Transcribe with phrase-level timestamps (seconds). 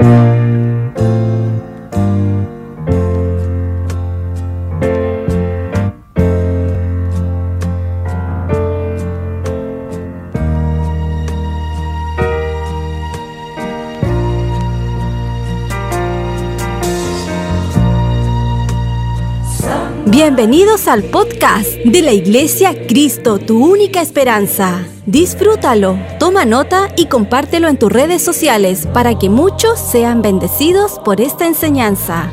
[0.00, 0.37] you.
[20.38, 24.86] Bienvenidos al podcast de la Iglesia Cristo, tu única esperanza.
[25.04, 31.20] Disfrútalo, toma nota y compártelo en tus redes sociales para que muchos sean bendecidos por
[31.20, 32.30] esta enseñanza.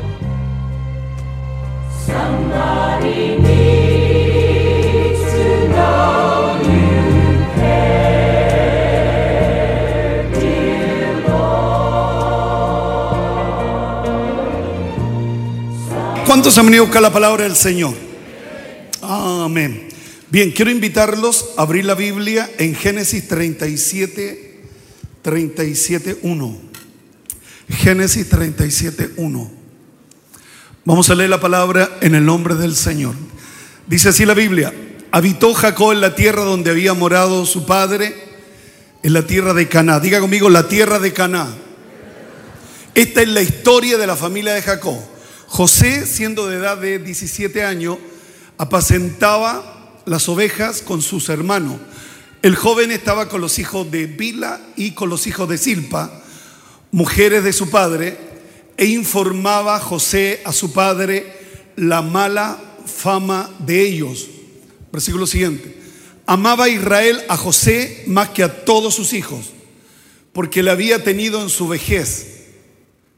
[16.36, 17.94] ¿Cuántos han venido a buscar la palabra del Señor?
[19.00, 19.88] Amén.
[20.28, 24.60] Bien, quiero invitarlos a abrir la Biblia en Génesis 37,
[25.22, 26.58] 37, 1.
[27.70, 29.50] Génesis 37, 1.
[30.84, 33.14] Vamos a leer la palabra en el nombre del Señor.
[33.86, 34.74] Dice así la Biblia,
[35.12, 38.14] habitó Jacob en la tierra donde había morado su padre,
[39.02, 40.00] en la tierra de Caná.
[40.00, 41.48] Diga conmigo, la tierra de Caná.
[42.94, 45.15] Esta es la historia de la familia de Jacob.
[45.56, 47.96] José, siendo de edad de 17 años,
[48.58, 51.78] apacentaba las ovejas con sus hermanos.
[52.42, 56.22] El joven estaba con los hijos de Bila y con los hijos de Silpa,
[56.90, 58.18] mujeres de su padre,
[58.76, 64.28] e informaba José a su padre la mala fama de ellos.
[64.92, 65.74] Versículo siguiente.
[66.26, 69.52] Amaba Israel a José más que a todos sus hijos,
[70.34, 72.44] porque le había tenido en su vejez.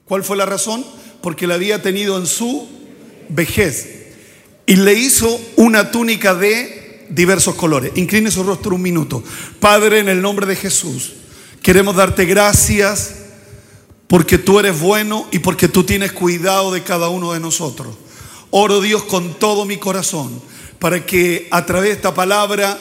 [0.05, 0.87] ¿Cuál fue la razón?
[1.21, 2.69] Porque la había tenido en su
[3.29, 3.97] vejez.
[4.67, 7.93] Y le hizo una túnica de diversos colores.
[7.97, 9.23] Incline su rostro un minuto.
[9.61, 11.15] Padre, en el nombre de Jesús,
[11.63, 13.15] queremos darte gracias
[14.07, 17.97] porque tú eres bueno y porque tú tienes cuidado de cada uno de nosotros.
[18.51, 20.41] Oro Dios con todo mi corazón
[20.79, 22.79] para que a través de esta palabra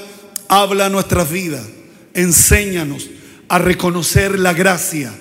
[0.47, 1.65] habla nuestras vidas.
[2.13, 3.09] Enséñanos
[3.49, 5.13] a reconocer la gracia,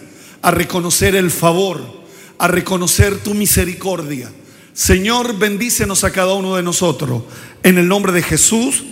[0.43, 1.96] a reconocer el favor
[2.39, 4.31] a reconocer tu misericordia.
[4.73, 7.23] Señor, bendícenos a cada uno de nosotros.
[7.63, 8.85] En el nombre de Jesús,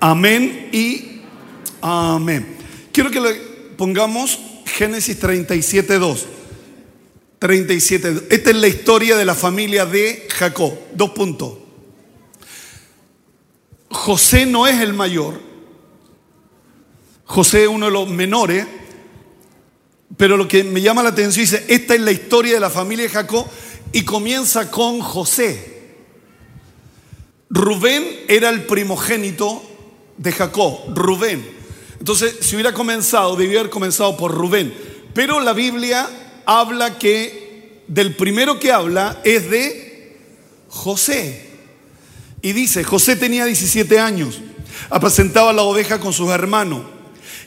[0.00, 1.20] amén y
[1.80, 2.56] amén.
[2.92, 3.34] Quiero que le
[3.76, 6.26] pongamos Génesis 37, 2.
[7.38, 8.26] 37.
[8.28, 10.74] Esta es la historia de la familia de Jacob.
[10.92, 11.54] Dos puntos.
[13.90, 15.40] José no es el mayor.
[17.24, 18.66] José es uno de los menores.
[20.16, 23.04] Pero lo que me llama la atención dice, esta es la historia de la familia
[23.04, 23.46] de Jacob
[23.92, 25.80] y comienza con José.
[27.48, 29.62] Rubén era el primogénito
[30.16, 31.44] de Jacob, Rubén.
[31.98, 34.72] Entonces, si hubiera comenzado, debía haber comenzado por Rubén.
[35.14, 36.08] Pero la Biblia
[36.46, 40.16] habla que del primero que habla es de
[40.68, 41.48] José.
[42.42, 44.40] Y dice, José tenía 17 años,
[44.88, 46.82] apacentaba la oveja con sus hermanos.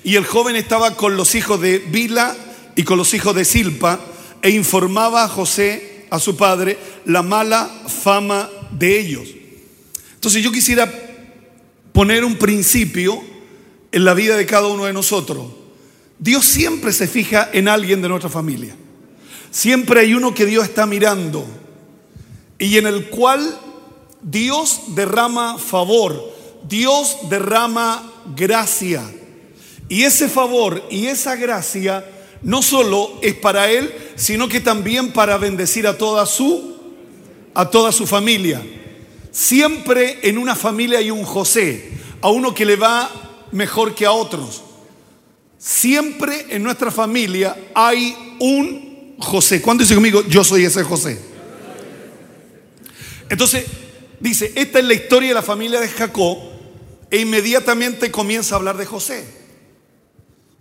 [0.03, 2.35] Y el joven estaba con los hijos de Bila
[2.76, 4.00] y con los hijos de Silpa
[4.42, 9.28] e informaba a José, a su padre, la mala fama de ellos.
[10.16, 10.92] Entonces yo quisiera
[11.92, 13.22] poner un principio
[13.92, 15.48] en la vida de cada uno de nosotros.
[16.20, 18.76] Dios siempre se fija en alguien de nuestra familia.
[19.52, 21.46] Siempre hay uno que Dios está mirando
[22.58, 23.60] y en el cual
[24.22, 26.34] Dios derrama favor,
[26.68, 29.04] Dios derrama gracia.
[29.90, 32.06] Y ese favor y esa gracia
[32.44, 36.74] no solo es para él, sino que también para bendecir a toda su
[37.54, 38.62] a toda su familia.
[39.31, 43.09] Siempre en una familia hay un José, a uno que le va
[43.52, 44.64] mejor que a otros.
[45.58, 49.62] Siempre en nuestra familia hay un José.
[49.62, 51.20] ¿Cuándo dice conmigo, yo soy ese José?
[53.30, 53.66] Entonces,
[54.20, 56.38] dice, esta es la historia de la familia de Jacob
[57.10, 59.43] e inmediatamente comienza a hablar de José.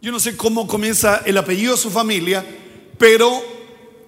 [0.03, 2.45] Yo no sé cómo comienza el apellido de su familia,
[2.99, 3.41] pero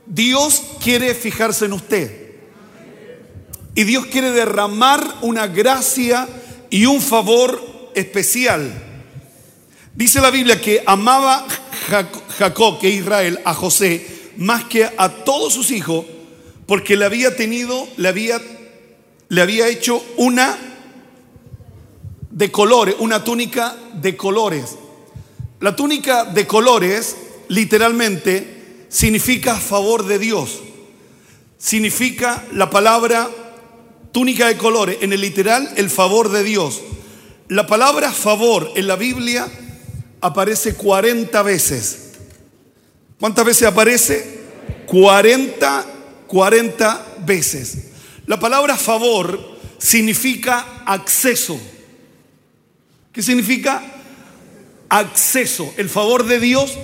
[0.06, 2.32] Dios quiere fijarse en usted.
[3.76, 6.28] Y Dios quiere derramar una gracia
[6.68, 8.72] y un favor especial.
[9.94, 11.46] Dice la Biblia que amaba
[12.38, 16.04] Jacob, que Israel, a José, más que a todos sus hijos,
[16.66, 18.40] porque le había tenido, le había,
[19.28, 20.58] le había hecho una
[22.32, 24.78] de colores, una túnica de colores.
[25.64, 27.16] La túnica de colores
[27.48, 30.60] literalmente significa favor de Dios.
[31.56, 33.30] Significa la palabra
[34.12, 36.82] túnica de colores, en el literal el favor de Dios.
[37.48, 39.48] La palabra favor en la Biblia
[40.20, 42.10] aparece 40 veces.
[43.18, 44.40] ¿Cuántas veces aparece?
[44.84, 45.86] 40,
[46.26, 47.78] 40 veces.
[48.26, 49.40] La palabra favor
[49.78, 51.58] significa acceso.
[53.10, 53.93] ¿Qué significa?
[54.88, 55.72] Acceso.
[55.76, 56.76] El favor de Dios,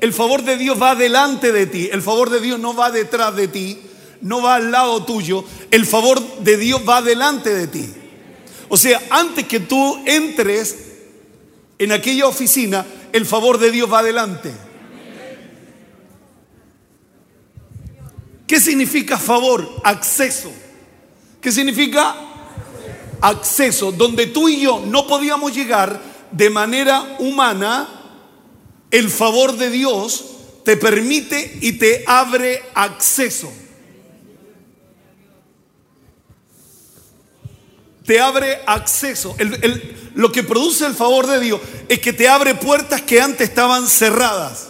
[0.00, 1.88] el favor de Dios va delante de ti.
[1.92, 3.78] El favor de Dios no va detrás de ti,
[4.20, 5.44] no va al lado tuyo.
[5.70, 7.88] El favor de Dios va delante de ti.
[8.68, 10.76] O sea, antes que tú entres
[11.78, 14.52] en aquella oficina, el favor de Dios va adelante.
[18.46, 19.68] ¿Qué significa favor?
[19.84, 20.50] Acceso.
[21.40, 22.16] ¿Qué significa?
[23.20, 23.92] Acceso.
[23.92, 26.00] Donde tú y yo no podíamos llegar
[26.32, 27.88] de manera humana,
[28.90, 30.24] el favor de Dios
[30.64, 33.52] te permite y te abre acceso.
[38.04, 39.36] Te abre acceso.
[40.14, 43.86] lo que produce el favor de Dios es que te abre puertas que antes estaban
[43.86, 44.68] cerradas.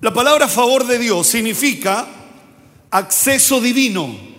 [0.00, 2.06] La palabra favor de Dios significa
[2.90, 4.35] acceso divino.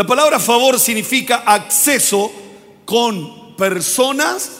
[0.00, 2.32] La palabra favor significa acceso
[2.86, 4.50] con personas,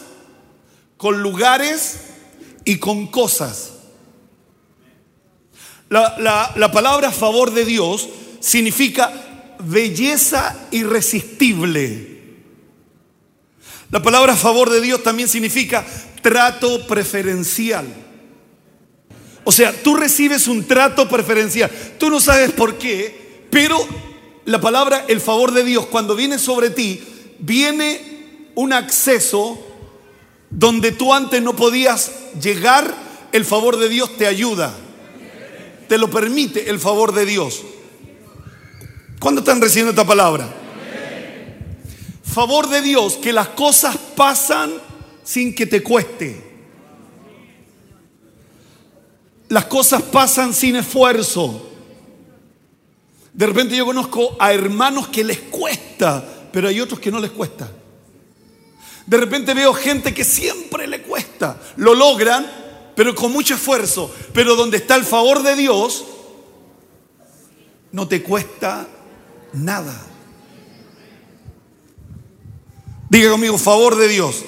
[0.99, 2.01] con lugares
[2.67, 3.71] y con cosas.
[5.89, 8.07] La, la palabra favor de Dios
[8.41, 12.19] significa belleza irresistible.
[13.91, 15.87] La palabra favor de Dios también significa
[16.21, 17.87] trato preferencial.
[19.45, 21.71] O sea, tú recibes un trato preferencial.
[21.99, 24.10] Tú no sabes por qué, pero
[24.45, 27.03] la palabra el favor de Dios cuando viene sobre ti,
[27.39, 29.59] viene un acceso
[30.51, 32.11] donde tú antes no podías
[32.41, 32.93] llegar,
[33.33, 34.75] el favor de Dios te ayuda.
[35.89, 37.63] Te lo permite el favor de Dios.
[39.19, 40.53] ¿Cuándo están recibiendo esta palabra?
[42.23, 44.73] Favor de Dios, que las cosas pasan
[45.25, 46.51] sin que te cueste.
[49.49, 51.70] Las cosas pasan sin esfuerzo.
[53.33, 57.31] De repente yo conozco a hermanos que les cuesta, pero hay otros que no les
[57.31, 57.71] cuesta.
[59.07, 61.61] De repente veo gente que siempre le cuesta.
[61.77, 62.47] Lo logran,
[62.95, 64.13] pero con mucho esfuerzo.
[64.33, 66.05] Pero donde está el favor de Dios,
[67.93, 68.87] no te cuesta
[69.53, 70.07] nada.
[73.09, 74.45] Diga conmigo, favor de Dios.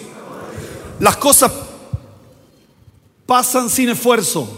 [1.01, 1.51] Las cosas
[3.27, 4.49] pasan sin esfuerzo.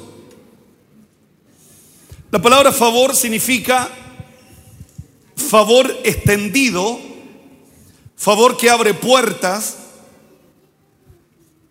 [2.30, 3.88] La palabra favor significa
[5.36, 6.98] favor extendido,
[8.16, 9.76] favor que abre puertas,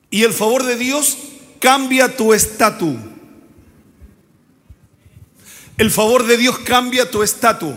[0.10, 1.18] y el favor de Dios
[1.60, 2.96] cambia tu estatus.
[5.78, 7.74] El favor de Dios cambia tu estatus.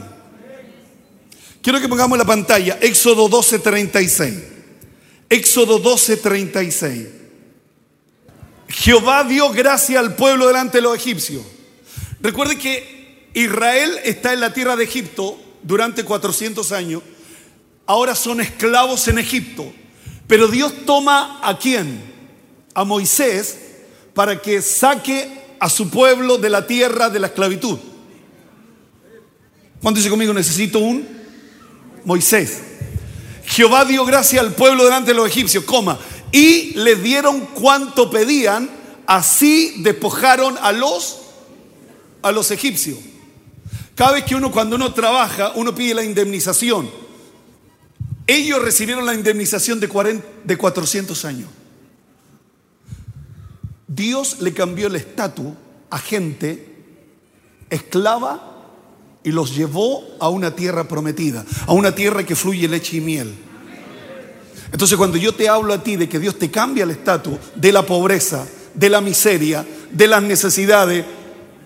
[1.62, 4.34] Quiero que pongamos la pantalla, Éxodo 12:36.
[5.30, 7.08] Éxodo 12:36.
[8.68, 11.42] Jehová dio gracia al pueblo delante de los egipcios.
[12.20, 17.02] Recuerde que Israel está en la tierra de Egipto durante 400 años.
[17.86, 19.72] Ahora son esclavos en Egipto.
[20.26, 22.00] Pero Dios toma a quién?
[22.74, 23.58] A Moisés
[24.14, 27.78] para que saque a su pueblo de la tierra de la esclavitud.
[29.80, 30.32] ¿Cuánto dice conmigo?
[30.32, 31.06] Necesito un
[32.04, 32.62] Moisés.
[33.44, 35.98] Jehová dio gracia al pueblo delante de los egipcios, coma,
[36.32, 38.68] y le dieron cuanto pedían,
[39.06, 41.18] así despojaron a los
[42.22, 42.98] a los egipcios.
[43.96, 46.88] Cada vez que uno, cuando uno trabaja, uno pide la indemnización.
[48.28, 51.48] Ellos recibieron la indemnización de, 40, de 400 años.
[53.88, 55.54] Dios le cambió el estatus
[55.90, 56.74] a gente
[57.70, 58.52] esclava
[59.24, 63.34] y los llevó a una tierra prometida, a una tierra que fluye leche y miel.
[64.72, 67.72] Entonces cuando yo te hablo a ti de que Dios te cambia el estatus de
[67.72, 71.04] la pobreza, de la miseria, de las necesidades,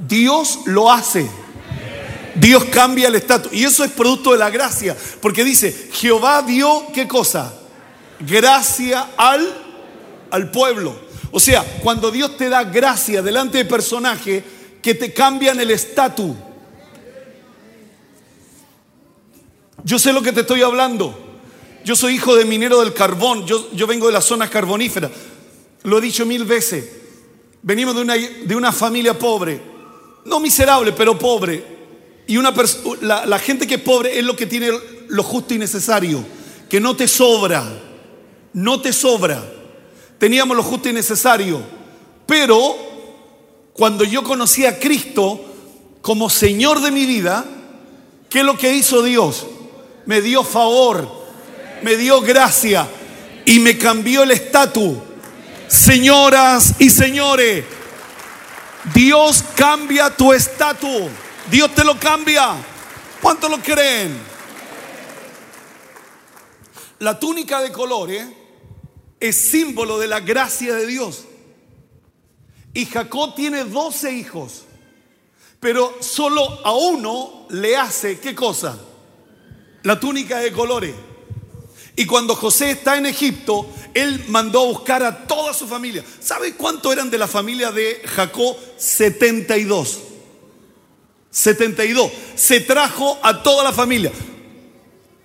[0.07, 1.29] Dios lo hace.
[2.35, 3.53] Dios cambia el estatus.
[3.53, 4.97] Y eso es producto de la gracia.
[5.21, 7.55] Porque dice, Jehová dio qué cosa?
[8.21, 9.49] Gracia al,
[10.31, 10.99] al pueblo.
[11.31, 14.43] O sea, cuando Dios te da gracia delante de personajes
[14.83, 16.37] que te cambian el estatus.
[19.85, 21.19] Yo sé lo que te estoy hablando.
[21.85, 23.47] Yo soy hijo de minero del carbón.
[23.47, 25.11] Yo, yo vengo de la zona carbonífera.
[25.85, 26.85] Lo he dicho mil veces.
[27.63, 29.71] Venimos de una, de una familia pobre
[30.25, 31.80] no miserable, pero pobre.
[32.31, 32.55] Y una
[33.01, 34.71] la, la gente que es pobre es lo que tiene
[35.09, 36.25] lo justo y necesario,
[36.69, 37.65] que no te sobra,
[38.53, 39.43] no te sobra.
[40.17, 41.61] Teníamos lo justo y necesario,
[42.27, 42.77] pero
[43.73, 45.41] cuando yo conocí a Cristo
[46.03, 47.45] como Señor de mi vida,
[48.29, 49.49] ¿qué es lo que hizo Dios?
[50.07, 51.11] Me dio favor,
[51.83, 52.89] me dio gracia
[53.45, 54.99] y me cambió el estatus.
[55.67, 57.65] Señoras y señores,
[58.95, 61.11] Dios cambia tu estatus.
[61.51, 62.55] Dios te lo cambia.
[63.21, 64.17] ¿Cuánto lo creen?
[67.01, 68.25] La túnica de colores
[69.19, 71.25] es símbolo de la gracia de Dios.
[72.73, 74.63] Y Jacob tiene 12 hijos,
[75.59, 78.79] pero solo a uno le hace, ¿qué cosa?
[79.83, 80.95] La túnica de colores.
[81.97, 86.05] Y cuando José está en Egipto, él mandó a buscar a toda su familia.
[86.21, 88.57] ¿Sabe cuánto eran de la familia de Jacob?
[88.79, 90.10] 72.
[91.31, 92.11] 72.
[92.35, 94.13] Se trajo a toda la familia.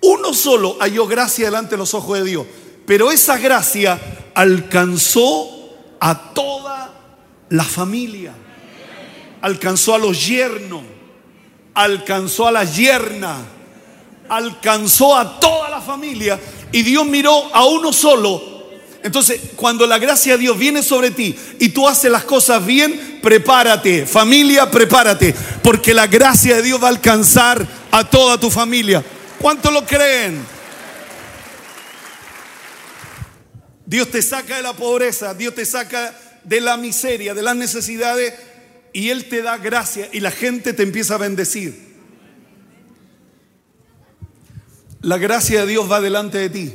[0.02, 2.46] Uno solo halló gracia delante de los ojos de Dios.
[2.86, 4.00] Pero esa gracia
[4.34, 5.48] alcanzó
[6.00, 6.92] a toda
[7.48, 8.32] la familia.
[9.40, 10.82] Alcanzó a los yernos.
[11.74, 13.36] Alcanzó a la yerna.
[14.28, 16.38] Alcanzó a toda la familia.
[16.72, 18.55] Y Dios miró a uno solo
[19.06, 23.20] entonces, cuando la gracia de Dios viene sobre ti y tú haces las cosas bien,
[23.22, 24.04] prepárate.
[24.04, 25.32] Familia, prepárate.
[25.62, 29.04] Porque la gracia de Dios va a alcanzar a toda tu familia.
[29.38, 30.44] ¿Cuánto lo creen?
[33.86, 38.34] Dios te saca de la pobreza, Dios te saca de la miseria, de las necesidades
[38.92, 41.94] y Él te da gracia y la gente te empieza a bendecir.
[45.00, 46.74] La gracia de Dios va delante de ti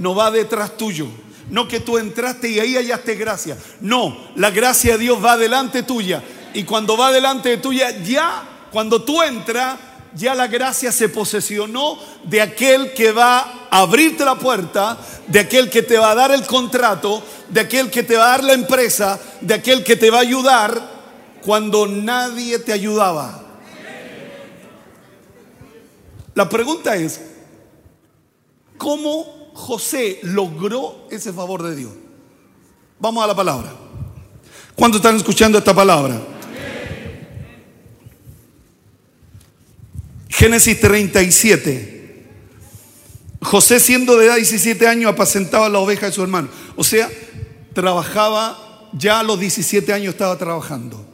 [0.00, 1.06] no va detrás tuyo.
[1.50, 3.56] No que tú entraste y ahí hallaste gracia.
[3.80, 6.22] No, la gracia de Dios va delante tuya.
[6.54, 8.42] Y cuando va delante de tuya, ya,
[8.72, 9.78] cuando tú entras,
[10.14, 15.68] ya la gracia se posesionó de aquel que va a abrirte la puerta, de aquel
[15.68, 18.54] que te va a dar el contrato, de aquel que te va a dar la
[18.54, 20.80] empresa, de aquel que te va a ayudar
[21.42, 23.44] cuando nadie te ayudaba.
[26.34, 27.20] La pregunta es,
[28.78, 31.92] ¿cómo José logró ese favor de Dios?
[32.98, 33.70] Vamos a la palabra.
[34.74, 36.20] ¿Cuántos están escuchando esta palabra?
[40.28, 42.26] Génesis 37.
[43.42, 46.48] José siendo de edad 17 años apacentaba la oveja de su hermano.
[46.76, 47.10] O sea,
[47.74, 51.06] trabajaba, ya a los 17 años estaba trabajando.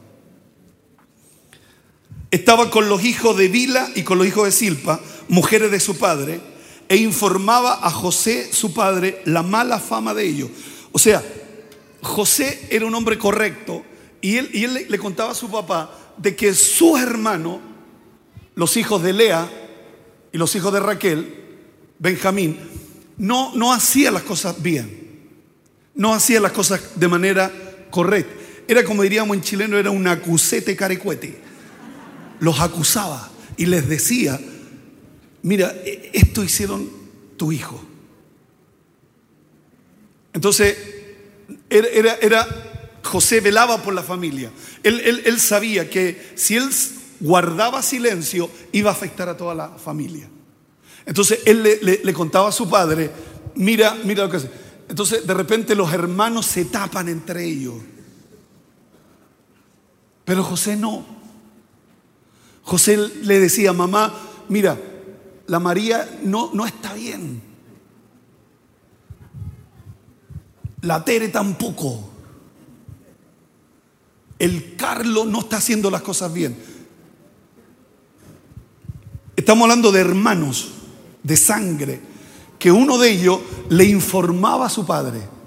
[2.31, 5.97] Estaba con los hijos de Vila y con los hijos de Silpa, mujeres de su
[5.97, 6.56] padre
[6.89, 10.49] e informaba a José, su padre, la mala fama de ellos.
[10.91, 11.23] O sea,
[12.01, 13.83] José era un hombre correcto
[14.21, 17.59] y él, y él le, contaba a su papá de que sus hermanos,
[18.55, 19.49] los hijos de Lea
[20.31, 21.45] y los hijos de Raquel,
[21.99, 22.57] Benjamín,
[23.17, 25.29] no, no hacían las cosas bien,
[25.95, 27.51] no hacían las cosas de manera
[27.89, 28.33] correcta.
[28.67, 31.39] Era como diríamos en chileno, era un acusete carecuete.
[32.39, 34.39] Los acusaba y les decía
[35.47, 36.89] mira, e, esto hicieron
[37.37, 37.81] tu hijo.
[40.33, 40.77] Entonces,
[41.69, 44.51] era, era, José velaba por la familia.
[44.83, 46.69] Él, sabía que si él
[47.21, 50.29] guardaba silencio, iba a afectar a toda la familia.
[51.05, 53.09] Entonces, él le, le contaba a su padre,
[53.55, 54.51] mira, mira lo que hace.
[54.89, 57.75] Entonces, de repente los hermanos se tapan entre ellos.
[60.25, 61.05] Pero José no.
[62.63, 64.13] José le decía, mamá,
[64.49, 64.77] mira,
[65.47, 67.41] la María no, no está bien.
[70.81, 72.11] La Tere tampoco.
[74.37, 76.57] El Carlos no está haciendo las cosas bien.
[79.35, 80.69] Estamos hablando de hermanos,
[81.23, 82.01] de sangre,
[82.59, 83.39] que uno de ellos
[83.69, 85.37] le informaba a su padre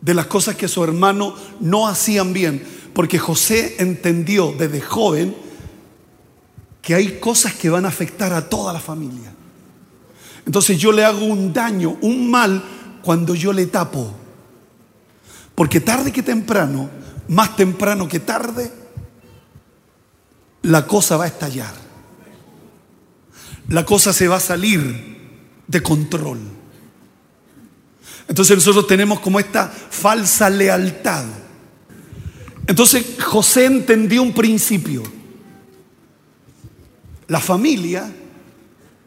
[0.00, 2.62] de las cosas que su hermano no hacían bien,
[2.94, 5.34] porque José entendió desde joven
[6.86, 9.34] que hay cosas que van a afectar a toda la familia.
[10.46, 12.62] Entonces yo le hago un daño, un mal,
[13.02, 14.14] cuando yo le tapo.
[15.56, 16.88] Porque tarde que temprano,
[17.26, 18.72] más temprano que tarde,
[20.62, 21.74] la cosa va a estallar.
[23.68, 26.38] La cosa se va a salir de control.
[28.28, 31.24] Entonces nosotros tenemos como esta falsa lealtad.
[32.68, 35.15] Entonces José entendió un principio.
[37.28, 38.12] La familia,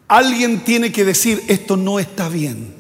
[0.08, 2.74] alguien tiene que decir, esto no está bien.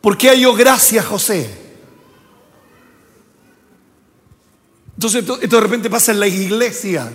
[0.00, 1.62] ¿Por qué halló gracia José?
[4.94, 7.12] Entonces esto, de repente pasa en la iglesia.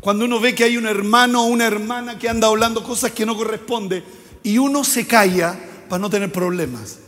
[0.00, 3.26] Cuando uno ve que hay un hermano o una hermana que anda hablando cosas que
[3.26, 4.02] no corresponde
[4.42, 6.98] y uno se calla para no tener problemas.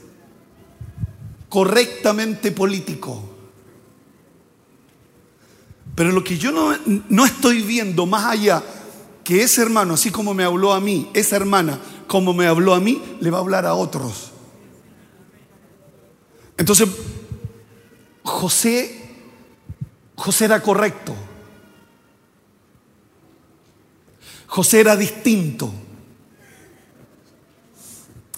[1.48, 3.31] Correctamente político.
[5.94, 6.74] Pero lo que yo no,
[7.08, 8.62] no estoy viendo más allá
[9.24, 12.80] que ese hermano, así como me habló a mí, esa hermana, como me habló a
[12.80, 14.32] mí, le va a hablar a otros.
[16.56, 16.88] Entonces,
[18.22, 19.00] José,
[20.16, 21.14] José era correcto.
[24.46, 25.72] José era distinto.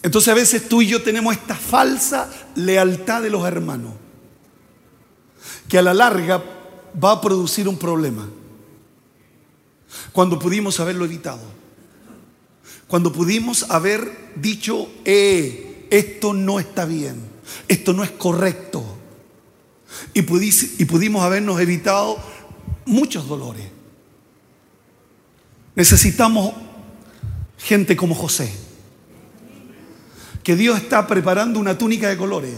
[0.03, 3.95] Entonces a veces tú y yo tenemos esta falsa lealtad de los hermanos,
[5.67, 6.43] que a la larga
[7.03, 8.29] va a producir un problema.
[10.13, 11.43] Cuando pudimos haberlo evitado.
[12.87, 17.17] Cuando pudimos haber dicho, eh, esto no está bien,
[17.69, 18.85] esto no es correcto.
[20.13, 22.19] Y, y pudimos habernos evitado
[22.85, 23.67] muchos dolores.
[25.75, 26.55] Necesitamos
[27.59, 28.53] gente como José.
[30.43, 32.55] Que Dios está preparando una túnica de colores.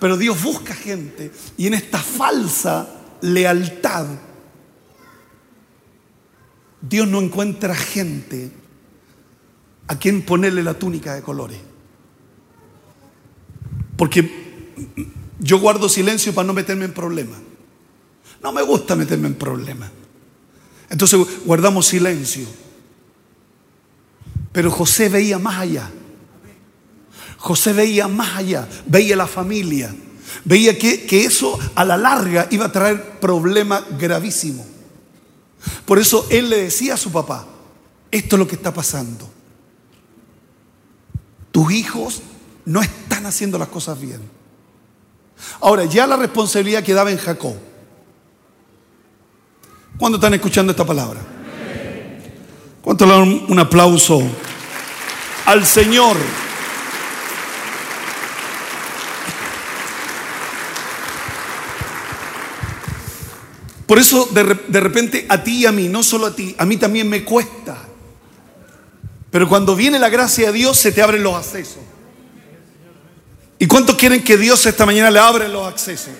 [0.00, 4.06] Pero Dios busca gente y en esta falsa lealtad,
[6.80, 8.50] Dios no encuentra gente
[9.86, 11.58] a quien ponerle la túnica de colores.
[13.96, 14.72] Porque
[15.38, 17.38] yo guardo silencio para no meterme en problemas.
[18.42, 19.90] No me gusta meterme en problemas.
[20.90, 22.46] Entonces guardamos silencio.
[24.52, 25.90] Pero José veía más allá.
[27.38, 29.92] José veía más allá, veía la familia,
[30.44, 34.66] veía que, que eso a la larga iba a traer problemas gravísimos.
[35.84, 37.46] Por eso él le decía a su papá,
[38.10, 39.28] esto es lo que está pasando.
[41.50, 42.22] Tus hijos
[42.64, 44.20] no están haciendo las cosas bien.
[45.60, 47.54] Ahora, ya la responsabilidad quedaba en Jacob.
[49.98, 51.20] ¿Cuándo están escuchando esta palabra?
[52.82, 54.20] ¿Cuánto le dan un aplauso
[55.46, 56.16] al Señor?
[63.92, 66.64] Por eso de, de, repente a ti y a mí, no solo a ti, a
[66.64, 67.76] mí también me cuesta.
[69.30, 71.82] Pero cuando viene la gracia de Dios se te abren los accesos.
[73.58, 76.14] ¿Y cuántos quieren que Dios esta mañana le abra los accesos?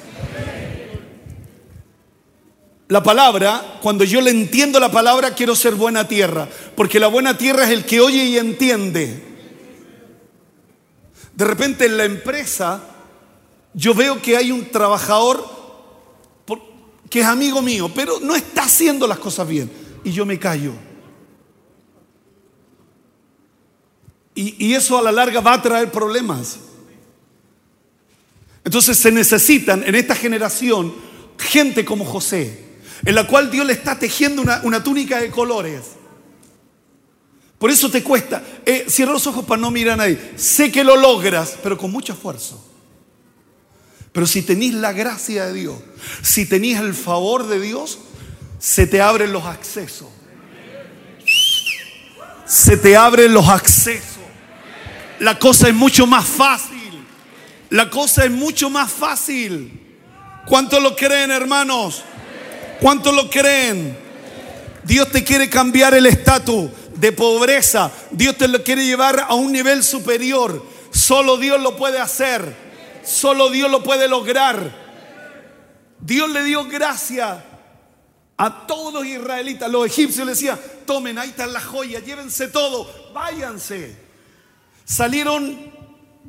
[2.88, 7.38] La palabra, cuando yo le entiendo la palabra, quiero ser buena tierra, porque la buena
[7.38, 9.18] tierra es el que oye y entiende.
[11.35, 12.82] De repente en la empresa
[13.72, 15.62] yo veo que hay un trabajador
[17.12, 19.70] que es amigo mío, pero no está haciendo las cosas bien.
[20.03, 20.72] Y yo me callo.
[24.35, 26.57] Y, y, eso a la larga va a traer problemas.
[28.64, 30.94] Entonces se necesitan en esta generación
[31.37, 32.64] gente como José,
[33.05, 35.83] en la cual Dios le está tejiendo una, túnica de colores.
[37.59, 38.42] Por eso te cuesta.
[38.64, 40.33] Eh, cierra los ojos para no mirar a nadie.
[40.37, 42.71] Sé que lo logras, pero con mucho esfuerzo.
[44.12, 45.77] Pero si tenéis la gracia de Dios,
[46.22, 47.98] si tenéis el favor de Dios,
[48.59, 50.09] se te abren los accesos.
[52.46, 54.18] Se te abren los accesos.
[55.20, 57.07] La cosa es mucho más fácil.
[57.70, 59.81] La cosa es mucho más fácil.
[60.46, 62.03] ¿Cuántos lo creen, hermanos?
[62.81, 63.96] ¿Cuántos lo creen?
[64.85, 67.90] Dios te quiere cambiar el estatus de pobreza.
[68.11, 70.66] Dios te lo quiere llevar a un nivel superior.
[70.90, 72.71] Solo Dios lo puede hacer.
[73.04, 74.82] Solo Dios lo puede lograr.
[76.00, 77.44] Dios le dio gracia
[78.36, 79.70] a todos los israelitas.
[79.70, 83.96] Los egipcios le decían, tomen, ahí están las joyas, llévense todo, váyanse.
[84.84, 85.72] Salieron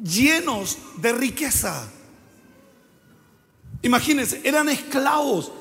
[0.03, 1.89] llenos de riqueza.
[3.81, 5.51] Imagínense, eran esclavos.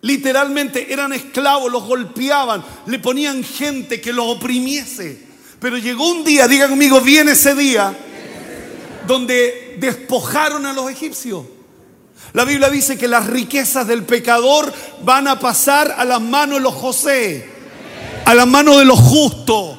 [0.00, 5.26] Literalmente eran esclavos, los golpeaban, le ponían gente que los oprimiese.
[5.60, 7.96] Pero llegó un día, diga conmigo, viene ese día,
[9.06, 11.44] donde despojaron a los egipcios.
[12.32, 16.62] La Biblia dice que las riquezas del pecador van a pasar a las manos de
[16.62, 17.48] los José,
[18.24, 19.78] a las manos de los justos,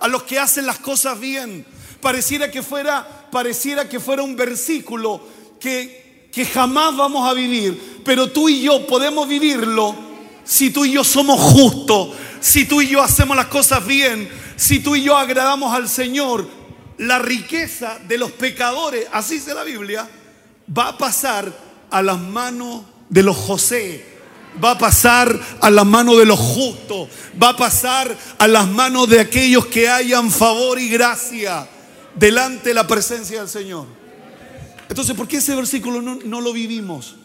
[0.00, 1.66] a los que hacen las cosas bien.
[2.00, 5.20] Pareciera que fuera, pareciera que fuera un versículo
[5.60, 9.94] que que jamás vamos a vivir, pero tú y yo podemos vivirlo
[10.44, 12.10] si tú y yo somos justos,
[12.40, 16.48] si tú y yo hacemos las cosas bien, si tú y yo agradamos al Señor.
[16.98, 20.08] La riqueza de los pecadores, así dice la Biblia,
[20.76, 21.52] va a pasar
[21.90, 24.04] a las manos de los José,
[24.62, 27.08] va a pasar a las manos de los justos,
[27.40, 31.68] va a pasar a las manos de aquellos que hayan favor y gracia
[32.14, 33.86] delante de la presencia del Señor.
[34.88, 37.16] Entonces, ¿por qué ese versículo no, lo vivimos?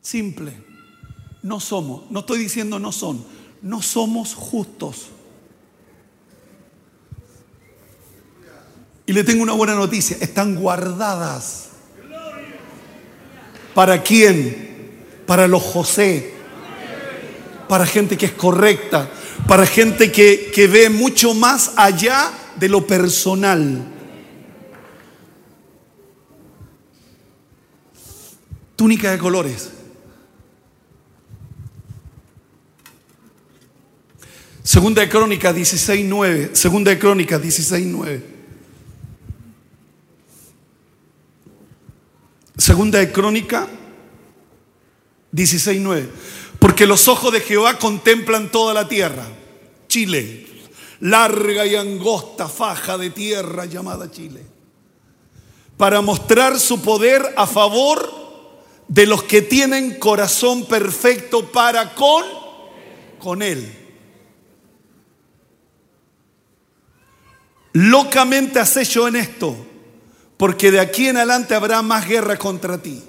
[0.00, 0.68] Simple.
[1.42, 3.24] No somos, no estoy diciendo no son,
[3.62, 5.08] no somos justos.
[9.08, 11.68] Y le tengo una buena noticia, están guardadas.
[13.74, 14.98] ¿Para quién?
[15.26, 16.34] Para los José,
[17.70, 19.10] para gente que es correcta,
[19.46, 23.82] para gente que, que ve mucho más allá de lo personal.
[28.76, 29.70] Túnica de colores.
[34.62, 36.52] Segunda de Crónicas 16.9.
[36.52, 38.37] Segunda de Crónicas 16.9.
[42.68, 43.66] Segunda de Crónica
[45.32, 46.06] 16.9.
[46.58, 49.24] Porque los ojos de Jehová contemplan toda la tierra.
[49.88, 50.46] Chile.
[51.00, 54.44] Larga y angosta faja de tierra llamada Chile.
[55.78, 58.06] Para mostrar su poder a favor
[58.86, 62.22] de los que tienen corazón perfecto para con,
[63.18, 63.66] con Él.
[67.72, 69.56] Locamente has hecho en esto,
[70.38, 73.02] porque de aquí en adelante habrá más guerra contra ti.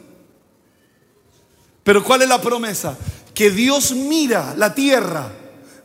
[1.84, 2.98] Pero ¿cuál es la promesa?
[3.34, 5.32] Que Dios mira la tierra,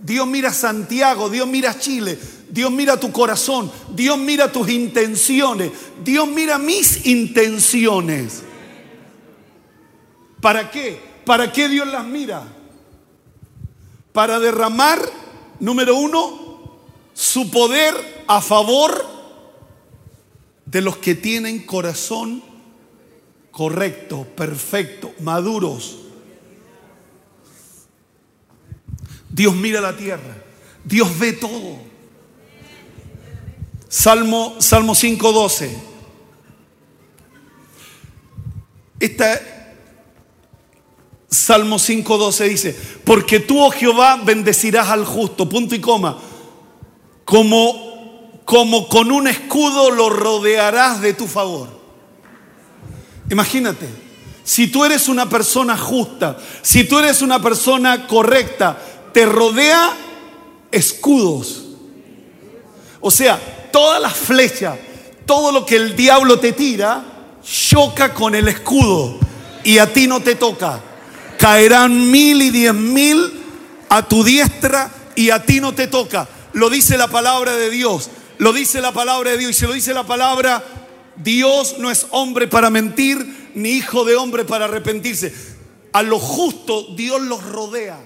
[0.00, 5.70] Dios mira Santiago, Dios mira Chile, Dios mira tu corazón, Dios mira tus intenciones,
[6.02, 8.42] Dios mira mis intenciones.
[10.40, 10.98] ¿Para qué?
[11.26, 12.42] ¿Para qué Dios las mira?
[14.12, 15.00] Para derramar,
[15.61, 16.78] número uno,
[17.12, 19.13] su poder a favor
[20.74, 22.42] de los que tienen corazón
[23.52, 25.98] correcto, perfecto, maduros.
[29.30, 30.37] Dios mira la tierra,
[30.84, 31.78] Dios ve todo.
[33.88, 35.70] Salmo, Salmo 5.12.
[38.98, 39.40] Esta
[41.28, 46.18] Salmo 5.12 dice, porque tú, oh Jehová, bendecirás al justo, punto y coma,
[47.24, 47.93] como
[48.44, 51.68] como con un escudo lo rodearás de tu favor.
[53.30, 53.88] Imagínate,
[54.44, 58.78] si tú eres una persona justa, si tú eres una persona correcta,
[59.12, 59.96] te rodea
[60.70, 61.64] escudos.
[63.00, 64.76] O sea, todas las flechas,
[65.24, 67.04] todo lo que el diablo te tira,
[67.42, 69.18] choca con el escudo
[69.62, 70.80] y a ti no te toca.
[71.38, 73.42] Caerán mil y diez mil
[73.88, 76.28] a tu diestra y a ti no te toca.
[76.52, 78.11] Lo dice la palabra de Dios.
[78.44, 80.62] Lo dice la palabra de Dios y se lo dice la palabra,
[81.16, 85.33] Dios no es hombre para mentir, ni hijo de hombre para arrepentirse.
[85.94, 87.98] A lo justo Dios los rodea.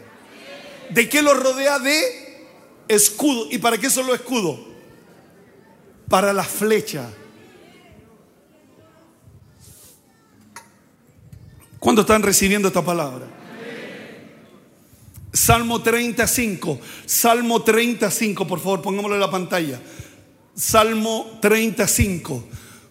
[0.90, 1.80] ¿De qué los rodea?
[1.80, 2.46] De
[2.86, 3.48] escudo.
[3.50, 4.60] ¿Y para qué son los escudos?
[6.08, 7.10] Para la flecha.
[11.80, 13.26] ¿Cuándo están recibiendo esta palabra?
[15.32, 19.80] Salmo 35, Salmo 35, por favor, pongámoslo en la pantalla.
[20.58, 22.44] Salmo 35.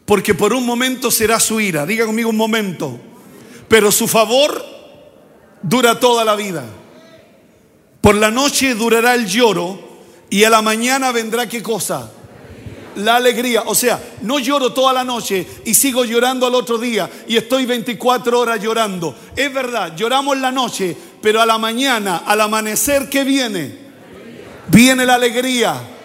[0.05, 1.85] Porque por un momento será su ira.
[1.85, 2.97] Diga conmigo un momento.
[3.67, 4.65] Pero su favor
[5.61, 6.63] dura toda la vida.
[7.99, 9.77] Por la noche durará el lloro
[10.29, 12.09] y a la mañana vendrá qué cosa?
[12.95, 13.63] La alegría.
[13.65, 17.65] O sea, no lloro toda la noche y sigo llorando al otro día y estoy
[17.65, 19.13] 24 horas llorando.
[19.35, 23.77] Es verdad, lloramos la noche, pero a la mañana, al amanecer, ¿qué viene?
[24.69, 25.96] Viene la alegría.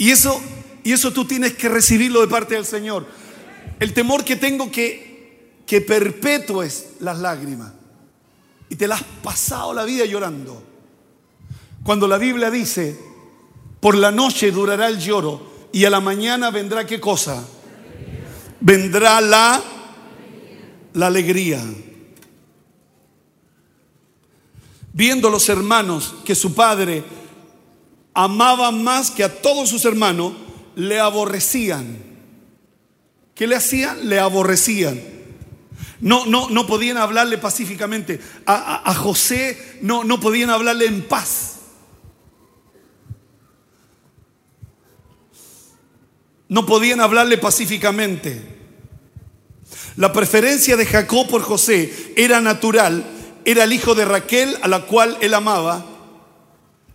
[0.00, 0.40] Y eso,
[0.82, 3.06] y eso tú tienes que recibirlo de parte del Señor.
[3.78, 7.74] El temor que tengo que, que perpetúes las lágrimas.
[8.70, 10.62] Y te las has pasado la vida llorando.
[11.82, 12.98] Cuando la Biblia dice,
[13.78, 17.46] por la noche durará el lloro y a la mañana vendrá qué cosa?
[18.58, 19.62] Vendrá la,
[20.94, 21.62] la alegría.
[24.94, 27.04] Viendo los hermanos que su padre
[28.14, 30.32] amaba más que a todos sus hermanos,
[30.74, 31.98] le aborrecían.
[33.34, 34.08] ¿Qué le hacían?
[34.08, 35.00] Le aborrecían.
[36.00, 38.20] No, no, no podían hablarle pacíficamente.
[38.46, 41.56] A, José no, no podían hablarle en paz.
[46.48, 48.58] No podían hablarle pacíficamente.
[49.96, 53.04] La preferencia de Jacob por José era natural.
[53.44, 55.89] Era el hijo de Raquel a la cual él amaba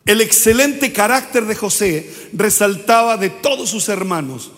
[0.05, 4.51] el excelente carácter de José resaltaba de todos sus hermanos.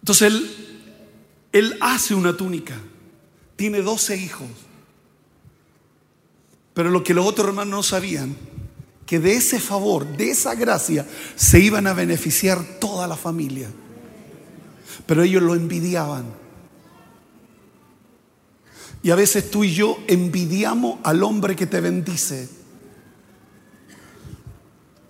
[0.00, 0.50] Entonces él,
[1.52, 2.80] él hace una túnica,
[3.56, 4.48] tiene 12 hijos.
[6.72, 8.36] Pero lo que los otros hermanos no sabían,
[9.04, 11.04] que de ese favor, de esa gracia,
[11.34, 13.68] se iban a beneficiar toda la familia.
[15.06, 16.26] Pero ellos lo envidiaban.
[19.02, 22.48] Y a veces tú y yo envidiamos al hombre que te bendice.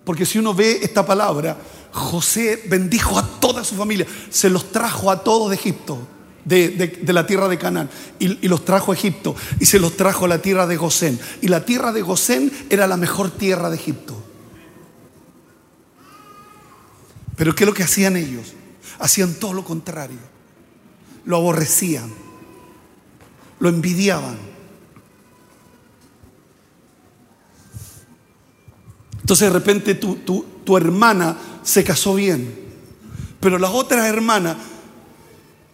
[0.03, 1.57] Porque si uno ve esta palabra,
[1.91, 5.99] José bendijo a toda su familia, se los trajo a todos de Egipto.
[6.45, 10.27] de, la tierra de Canaán y, los trajo a Egipto y se los trajo a
[10.27, 11.19] la tierra de Gosén.
[11.41, 14.23] Y la tierra de Gosén era la mejor tierra de Egipto.
[17.35, 18.53] Pero ¿qué es lo que hacían ellos?
[18.99, 20.17] Hacían todo lo contrario.
[21.25, 22.11] Lo aborrecían,
[23.59, 24.37] lo envidiaban.
[29.21, 32.53] Entonces de repente tu, tu hermana se casó bien,
[33.39, 34.57] pero las otras hermanas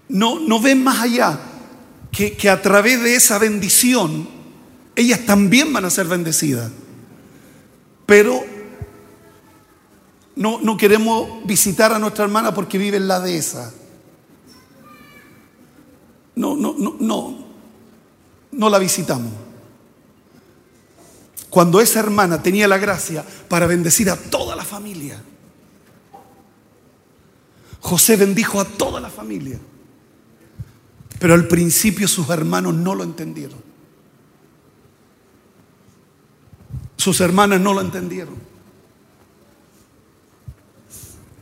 [0.09, 1.39] no, no ven más allá
[2.11, 4.27] que, que a través de esa bendición
[4.95, 6.71] ellas también van a ser bendecidas.
[8.05, 8.43] Pero
[10.35, 13.73] no, no, queremos visitar a nuestra hermana porque vive en la dehesa.
[16.35, 17.44] No, no, no, no,
[18.55, 19.31] no la visitamos.
[21.49, 25.21] Cuando esa hermana tenía la gracia para bendecir a toda la familia.
[27.79, 29.59] José bendijo a toda la familia.
[31.19, 33.59] Pero al principio sus hermanos no lo entendieron.
[36.97, 38.35] Sus hermanas no lo entendieron.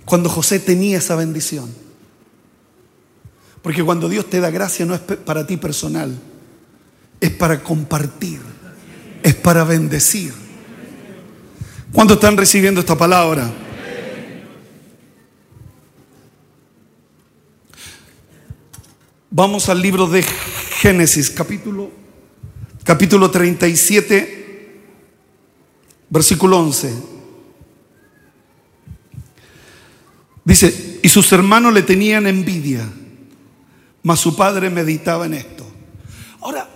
[0.06, 1.74] Cuando José tenía esa bendición.
[3.62, 6.20] Porque cuando Dios te da gracia no es para ti personal,
[7.24, 8.42] es para compartir,
[9.24, 10.34] es para bendecir.
[11.94, 13.50] ¿Cuántos están recibiendo esta palabra?
[19.32, 21.92] Vamos al libro de Génesis, capítulo,
[22.84, 24.82] capítulo 37,
[26.10, 26.94] versículo 11.
[30.44, 32.86] Dice, y sus hermanos le tenían envidia,
[34.02, 35.66] mas su padre meditaba en esto.
[36.42, 36.73] Ahora,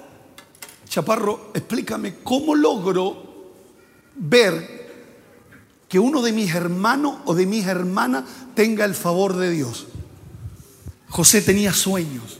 [0.97, 3.53] Chaparro, explícame cómo logro
[4.15, 4.87] ver
[5.87, 8.23] que uno de mis hermanos o de mis hermanas
[8.55, 9.85] tenga el favor de Dios.
[11.07, 12.39] José tenía sueños.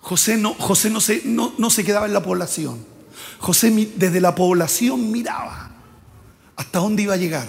[0.00, 2.84] José no, José no, se, no, se quedaba en la población.
[3.38, 5.70] José desde la población miraba
[6.54, 7.48] hasta dónde iba a llegar.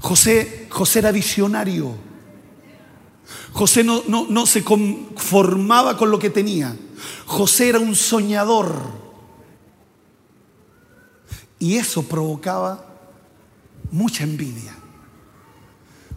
[0.00, 2.13] José, José era visionario.
[3.52, 6.76] José no, no, no, se conformaba con lo que tenía.
[7.26, 8.74] José era un soñador.
[11.58, 12.86] Y eso provocaba
[13.90, 14.74] mucha envidia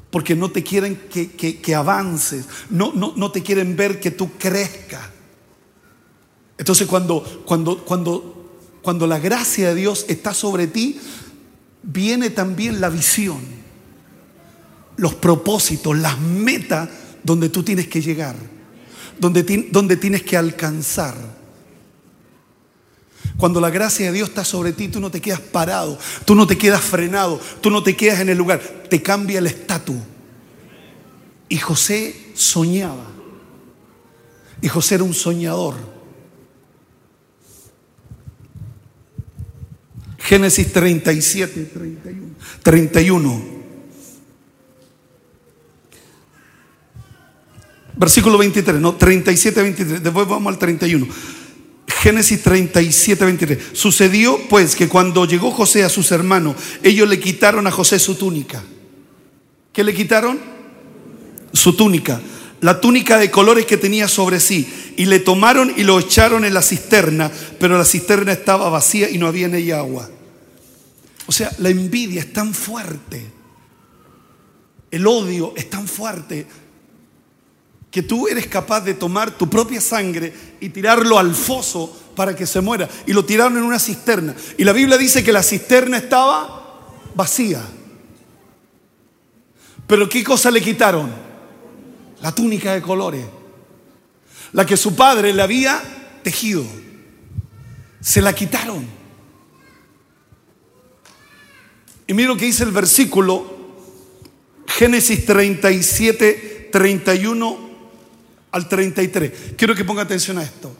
[0.09, 5.01] porque no te quieren que, avances, no, no, no, te quieren ver que tú crezcas.
[6.57, 8.49] Entonces cuando, cuando, cuando,
[8.81, 10.99] cuando la gracia de Dios está sobre ti,
[11.83, 13.39] viene también la visión,
[14.97, 16.89] los propósitos, las metas
[17.23, 18.35] donde tú tienes que llegar,
[19.19, 21.15] donde, donde tienes que alcanzar.
[23.37, 26.47] Cuando la gracia de Dios está sobre ti, tú no te quedas parado, tú no
[26.47, 29.97] te quedas frenado, tú no te quedas en el lugar, te cambia el estatus.
[31.49, 33.05] Y José soñaba.
[34.61, 35.75] Y José era un soñador.
[40.17, 42.27] Génesis 37, 31.
[42.63, 43.56] 31.
[47.97, 50.03] Versículo 23, no, 37, 23.
[50.03, 51.07] Después vamos al 31.
[51.87, 53.59] Génesis 37, 23.
[53.73, 58.15] Sucedió pues que cuando llegó José a sus hermanos, ellos le quitaron a José su
[58.15, 58.63] túnica.
[59.73, 60.39] ¿Qué le quitaron?
[61.53, 62.21] Su túnica.
[62.61, 64.93] La túnica de colores que tenía sobre sí.
[64.95, 69.17] Y le tomaron y lo echaron en la cisterna, pero la cisterna estaba vacía y
[69.17, 70.09] no había en ella agua.
[71.25, 73.25] O sea, la envidia es tan fuerte.
[74.91, 76.47] El odio es tan fuerte
[77.97, 82.45] que tú eres capaz de tomar tu propia sangre y tirarlo al foso para que
[82.45, 82.87] se muera.
[83.07, 84.35] Y lo tiraron en una cisterna.
[84.55, 87.59] Y la Biblia dice que la cisterna estaba vacía.
[89.87, 91.11] Pero ¿qué cosa le quitaron?
[92.21, 93.25] La túnica de colores.
[94.51, 95.81] La que su padre le había
[96.21, 96.67] tejido.
[97.99, 98.85] Se la quitaron.
[102.05, 103.57] Y mira lo que dice el versículo
[104.67, 107.66] Génesis 37, 31
[108.57, 109.31] al 33.
[109.55, 110.75] Quiero que ponga atención a esto.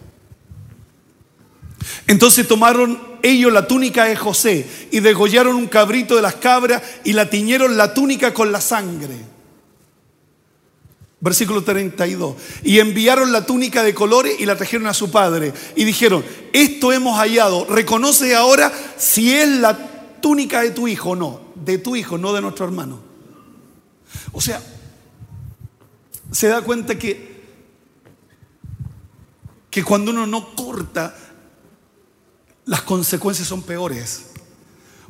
[2.08, 7.14] Entonces tomaron ellos la túnica de José y degollaron un cabrito de las cabras y
[7.14, 9.16] la tiñeron la túnica con la sangre.
[11.20, 12.36] Versículo 32.
[12.64, 15.54] Y enviaron la túnica de colores y la trajeron a su padre.
[15.76, 17.66] Y dijeron, esto hemos hallado.
[17.66, 19.78] Reconoce ahora si es la
[20.22, 21.42] túnica de tu hijo o no.
[21.56, 23.00] De tu hijo, no de nuestro hermano.
[24.32, 24.62] O sea,
[26.32, 27.37] se da cuenta que
[29.78, 31.14] que cuando uno no corta,
[32.66, 34.32] las consecuencias son peores.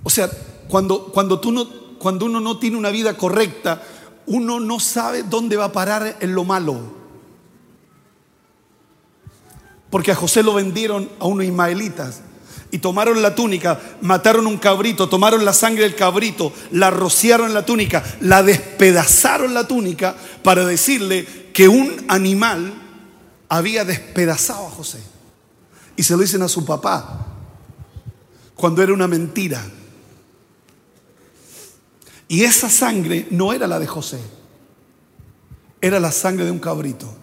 [0.03, 0.29] O sea,
[0.67, 3.81] cuando, cuando, tú no, cuando uno no tiene una vida correcta,
[4.25, 6.81] uno no sabe dónde va a parar en lo malo.
[9.89, 12.23] Porque a José lo vendieron a unos ismaelitas
[12.69, 17.65] y tomaron la túnica, mataron un cabrito, tomaron la sangre del cabrito, la rociaron la
[17.65, 22.86] túnica, la despedazaron la túnica para decirle que un animal
[23.49, 25.01] había despedazado a José.
[25.95, 27.25] Y se lo dicen a su papá
[28.55, 29.63] cuando era una mentira.
[32.27, 34.19] Y esa sangre no era la de José,
[35.79, 37.15] era la sangre de un cabrito.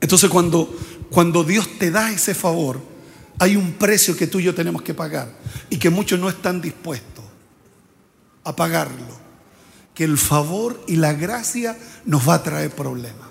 [0.00, 0.74] Entonces cuando,
[1.10, 2.80] cuando Dios te da ese favor,
[3.38, 5.28] hay un precio que tú y yo tenemos que pagar
[5.70, 7.24] y que muchos no están dispuestos
[8.42, 9.24] a pagarlo.
[9.94, 13.28] Que el favor y la gracia nos va a traer problemas.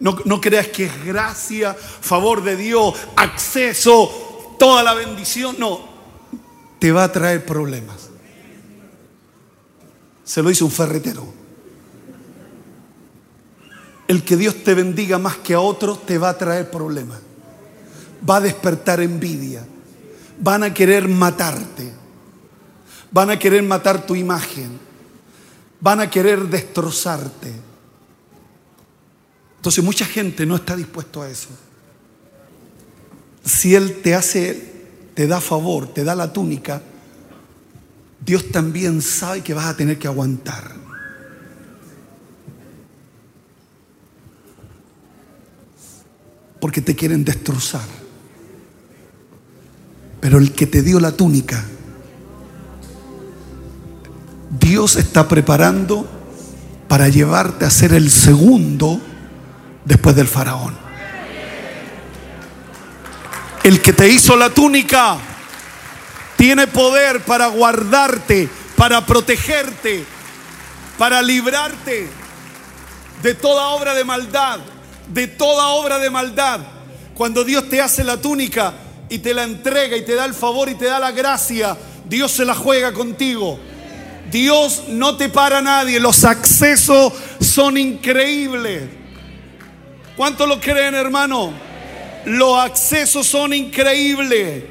[0.00, 5.56] No, no creas que es gracia, favor de Dios, acceso, toda la bendición.
[5.58, 5.88] No,
[6.78, 8.08] te va a traer problemas.
[10.24, 11.40] Se lo hizo un ferretero.
[14.08, 17.20] El que Dios te bendiga más que a otros te va a traer problemas.
[18.28, 19.64] Va a despertar envidia.
[20.38, 21.92] Van a querer matarte.
[23.10, 24.80] Van a querer matar tu imagen.
[25.78, 27.69] Van a querer destrozarte.
[29.60, 31.50] Entonces mucha gente no está dispuesto a eso.
[33.44, 34.72] Si Él te hace,
[35.14, 36.82] te da favor, te da la túnica,
[38.24, 40.80] Dios también sabe que vas a tener que aguantar.
[46.60, 47.88] porque te quieren destrozar.
[50.20, 51.64] Pero el que te dio la túnica,
[54.60, 56.06] Dios está preparando
[56.86, 59.00] para llevarte a ser el segundo
[59.90, 60.78] después del faraón.
[63.62, 65.18] El que te hizo la túnica
[66.36, 70.04] tiene poder para guardarte, para protegerte,
[70.96, 72.08] para librarte
[73.22, 74.60] de toda obra de maldad
[75.12, 76.60] de toda obra de maldad.
[77.14, 78.74] Cuando Dios te hace la túnica
[79.08, 81.76] y te la entrega y te da el favor y te da la gracia,
[82.08, 83.58] Dios se la juega contigo.
[84.30, 88.99] Dios no te para nadie, los accesos son increíbles.
[90.20, 91.50] ¿Cuánto lo creen, hermano?
[92.26, 94.64] Los accesos son increíbles.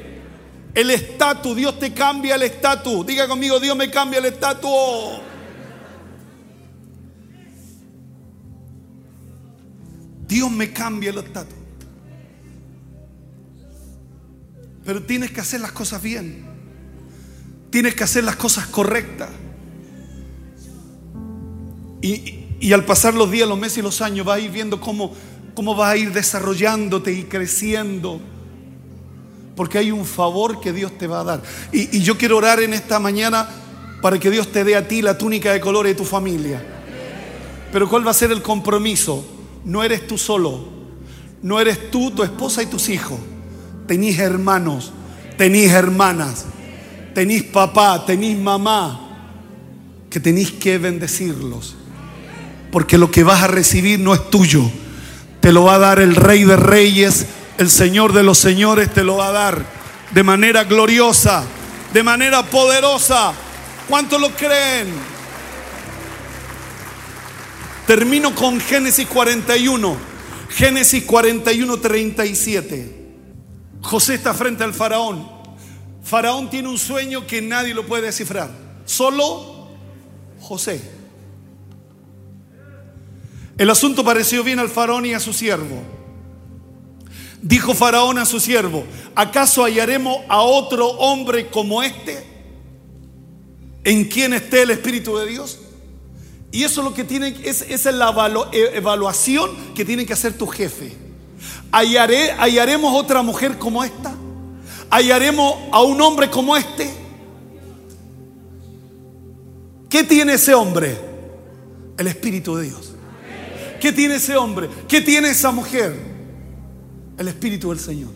[0.72, 3.04] El estatus, Dios te cambia el estatus.
[3.04, 4.70] Diga conmigo, Dios me cambia el estatus.
[10.28, 11.58] Dios me cambia el estatus.
[14.84, 16.46] Pero tienes que hacer las cosas bien.
[17.70, 19.30] Tienes que hacer las cosas correctas.
[22.00, 25.12] Y, al pasar los días, los meses y los años, vas a ir viendo cómo,
[25.54, 28.20] cómo vas a ir desarrollándote y creciendo.
[29.56, 31.42] Porque hay un favor que Dios te va a dar.
[31.72, 33.48] Y, yo quiero orar en esta mañana
[34.00, 36.62] para que Dios te dé a ti la túnica de colores de tu familia.
[37.72, 39.24] Pero ¿cuál va a ser el compromiso?
[39.64, 40.68] no eres tú solo,
[41.42, 43.18] no eres tú, tu esposa y tus hijos.
[43.86, 44.92] Tenís hermanos,
[45.36, 46.46] tenís hermanas,
[47.14, 49.00] tenís papá, tenís mamá,
[50.08, 51.76] que tenís que bendecirlos.
[52.70, 54.70] Porque lo que vas a recibir no es tuyo,
[55.40, 57.26] te lo va a dar el Rey de Reyes,
[57.58, 59.64] el Señor de los Señores, te lo va a dar
[60.12, 61.44] de manera gloriosa,
[61.92, 63.32] de manera poderosa.
[63.88, 64.88] ¿Cuántos lo creen?
[67.86, 69.96] Termino con Génesis 41.
[70.50, 72.96] Génesis 41, 37.
[73.82, 75.28] José está frente al faraón.
[76.02, 78.50] Faraón tiene un sueño que nadie lo puede descifrar.
[78.84, 79.68] Solo
[80.40, 80.99] José.
[83.60, 85.82] El asunto pareció bien al faraón y a su siervo.
[87.42, 92.24] Dijo faraón a su siervo, ¿acaso hallaremos a otro hombre como este
[93.84, 95.58] en quien esté el Espíritu de Dios?
[96.50, 100.14] Y eso es lo que tienen, es, esa es la e, evaluación que tiene que
[100.14, 100.96] hacer tu jefe.
[101.70, 104.14] ¿Hallaré, ¿Hallaremos otra mujer como esta?
[104.88, 106.90] ¿Hallaremos a un hombre como este?
[109.90, 110.98] ¿Qué tiene ese hombre?
[111.98, 112.89] El Espíritu de Dios.
[113.80, 114.68] ¿Qué tiene ese hombre?
[114.86, 115.96] ¿Qué tiene esa mujer?
[117.16, 118.10] El Espíritu del Señor.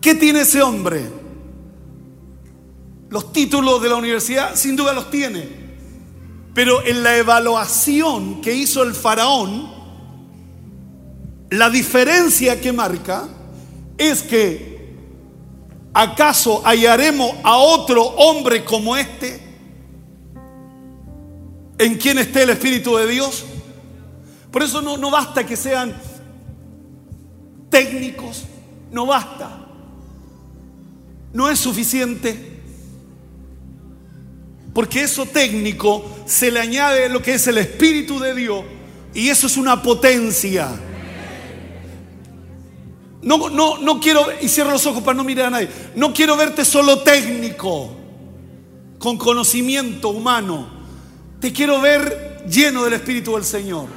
[0.00, 1.04] ¿Qué tiene ese hombre?
[3.10, 5.46] Los títulos de la universidad sin duda los tiene.
[6.54, 9.70] Pero en la evaluación que hizo el faraón,
[11.50, 13.28] la diferencia que marca
[13.98, 14.96] es que
[15.92, 19.51] ¿acaso hallaremos a otro hombre como este
[21.82, 23.44] en quien esté el Espíritu de Dios?
[24.50, 25.94] Por eso no, no basta que sean
[27.70, 28.44] técnicos,
[28.90, 29.58] no basta.
[31.32, 32.60] No es suficiente
[34.74, 38.64] Porque eso técnico se le añade lo que es el Espíritu de Dios
[39.14, 40.68] y eso es una potencia.
[43.22, 46.36] No, no, no quiero, y cierro los ojos para no mirar a nadie, no quiero
[46.36, 47.94] verte solo técnico,
[48.98, 50.81] con conocimiento humano.
[51.42, 53.88] Te quiero ver lleno del Espíritu del Señor.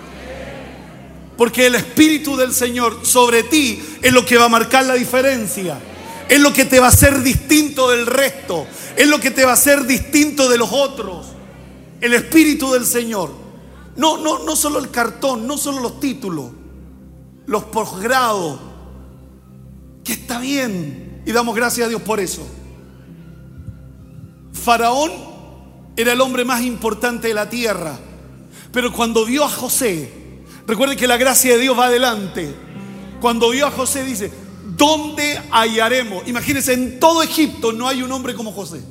[1.38, 5.78] Porque el Espíritu del Señor sobre ti es lo que va a marcar la diferencia.
[6.28, 8.66] Es lo que te va a hacer distinto del resto.
[8.98, 11.28] Es lo que te va a hacer distinto de los otros.
[12.02, 13.32] El Espíritu del Señor.
[13.96, 16.50] No, no, no solo el cartón, no solo los títulos,
[17.46, 18.60] los posgrados,
[20.04, 22.42] que está bien y damos gracias a Dios por eso.
[24.52, 25.35] Faraón
[25.96, 27.98] era el hombre más importante de la tierra,
[28.72, 30.12] pero cuando vio a José,
[30.68, 32.54] recuerde que la gracia de Dios va adelante,
[33.22, 34.32] cuando vio a José dice,
[34.76, 36.28] ¿dónde hallaremos?
[36.28, 38.82] Imagínense, en todo Egipto no hay un hombre como José.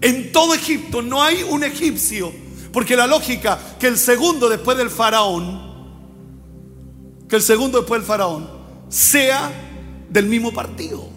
[0.00, 2.32] En todo Egipto no hay un egipcio,
[2.72, 5.72] porque la lógica que el segundo después del faraón,
[7.28, 8.48] que el segundo después del faraón,
[8.88, 9.50] sea
[10.10, 11.11] del mismo partido.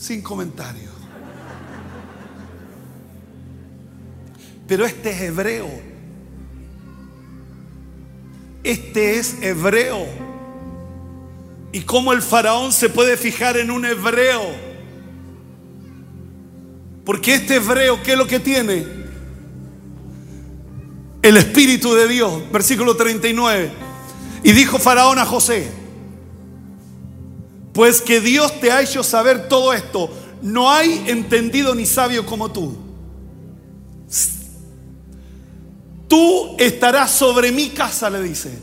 [0.00, 0.94] Sin comentarios.
[4.66, 5.68] Pero este es hebreo.
[8.64, 10.06] Este es hebreo.
[11.72, 14.40] ¿Y cómo el faraón se puede fijar en un hebreo?
[17.04, 18.86] Porque este hebreo, ¿qué es lo que tiene?
[21.20, 22.50] El Espíritu de Dios.
[22.50, 23.70] Versículo 39.
[24.44, 25.79] Y dijo Faraón a José,
[27.72, 30.10] pues que Dios te ha hecho saber todo esto,
[30.42, 32.76] no hay entendido ni sabio como tú.
[36.08, 38.58] Tú estarás sobre mi casa, le dice,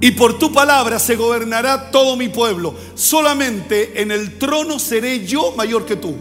[0.00, 2.74] y por tu palabra se gobernará todo mi pueblo.
[2.94, 6.16] Solamente en el trono seré yo mayor que tú.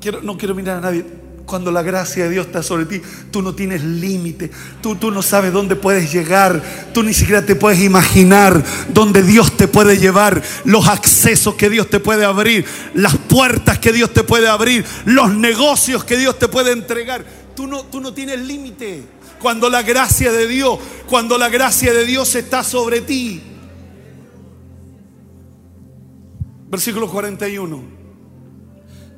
[0.00, 1.21] Quiero, no quiero mirar a nadie.
[1.52, 4.50] Cuando la gracia de Dios está sobre ti, tú no tienes límite.
[4.80, 6.62] Tú, tú no sabes dónde puedes llegar.
[6.94, 10.42] Tú ni siquiera te puedes imaginar dónde Dios te puede llevar.
[10.64, 12.64] Los accesos que Dios te puede abrir.
[12.94, 14.86] Las puertas que Dios te puede abrir.
[15.04, 17.22] Los negocios que Dios te puede entregar.
[17.54, 19.02] Tú no, tú no tienes límite.
[19.38, 23.42] Cuando la gracia de Dios, cuando la gracia de Dios está sobre ti.
[26.70, 27.82] Versículo 41.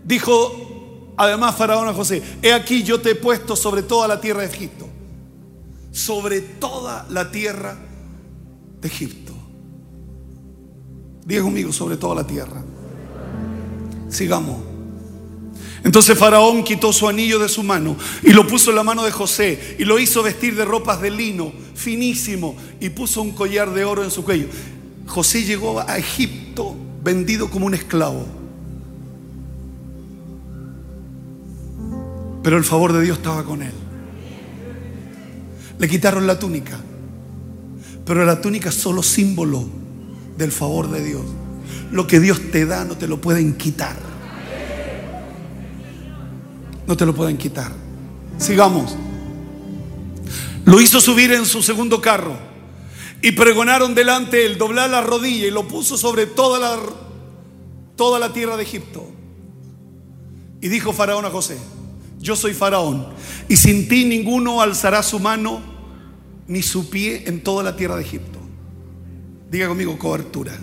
[0.03, 0.74] Dijo
[1.17, 4.49] Además, Faraón a José, he aquí yo te he puesto sobre toda la tierra de
[4.49, 4.89] Egipto.
[5.93, 7.77] Sobre toda la tierra
[8.81, 9.33] de Egipto.
[11.25, 12.63] Diga conmigo, sobre toda la tierra.
[14.09, 14.75] Sigamos.
[15.85, 19.11] Entonces Faraón quitó su anillo de su mano y lo puso en la mano de
[19.11, 23.85] José y lo hizo vestir de ropas de lino finísimo y puso un collar de
[23.85, 24.47] oro en su cuello.
[25.07, 28.44] José llegó a Egipto vendido como un esclavo.
[32.45, 33.73] Pero el favor de Dios estaba con él.
[35.79, 36.79] Le quitaron la túnica.
[38.05, 39.65] Pero la túnica es solo símbolo
[40.37, 41.23] del favor de Dios.
[41.91, 43.97] Lo que Dios te da no te lo pueden quitar.
[46.87, 47.73] No te lo pueden quitar.
[48.37, 48.95] Sigamos.
[50.67, 52.37] Lo hizo subir en su segundo carro
[53.23, 56.79] y pregonaron delante él, doblar la rodilla y lo puso sobre toda la,
[57.97, 59.11] toda la tierra de Egipto.
[60.61, 61.57] Y dijo Faraón a José,
[62.25, 63.07] yo soy faraón,
[63.51, 65.61] y sin ti ninguno alzará su mano
[66.49, 68.39] ni su pie en toda la tierra de Egipto.
[69.51, 70.55] Diga conmigo cobertura.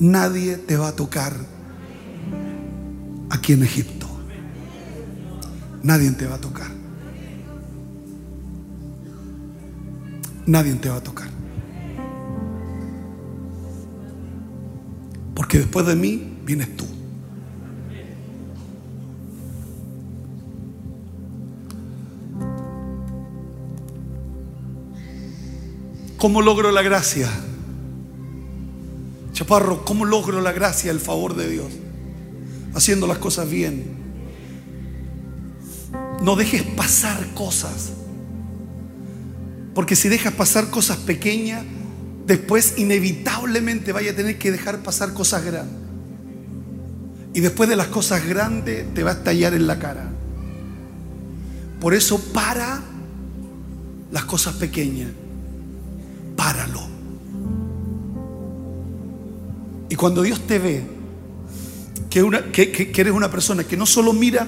[0.00, 1.34] Nadie te va a tocar
[3.30, 4.08] aquí en Egipto.
[5.84, 6.70] Nadie te va a tocar.
[10.46, 11.28] Nadie te va a tocar.
[15.32, 16.95] Porque después de mí vienes tú.
[26.18, 27.28] ¿Cómo logro la gracia?
[29.32, 31.72] Chaparro, ¿cómo logro la gracia, el favor de Dios?
[32.74, 33.84] Haciendo las cosas bien.
[36.22, 37.92] No dejes pasar cosas.
[39.74, 41.64] Porque si dejas pasar cosas pequeñas,
[42.26, 45.86] después inevitablemente vaya a tener que dejar pasar cosas grandes.
[47.34, 50.08] Y después de las cosas grandes te va a estallar en la cara.
[51.78, 52.80] Por eso para
[54.10, 55.10] las cosas pequeñas
[56.36, 56.82] páralo.
[59.88, 60.96] Y cuando Dios te ve,
[62.10, 64.46] que, eres una persona que no solo mira,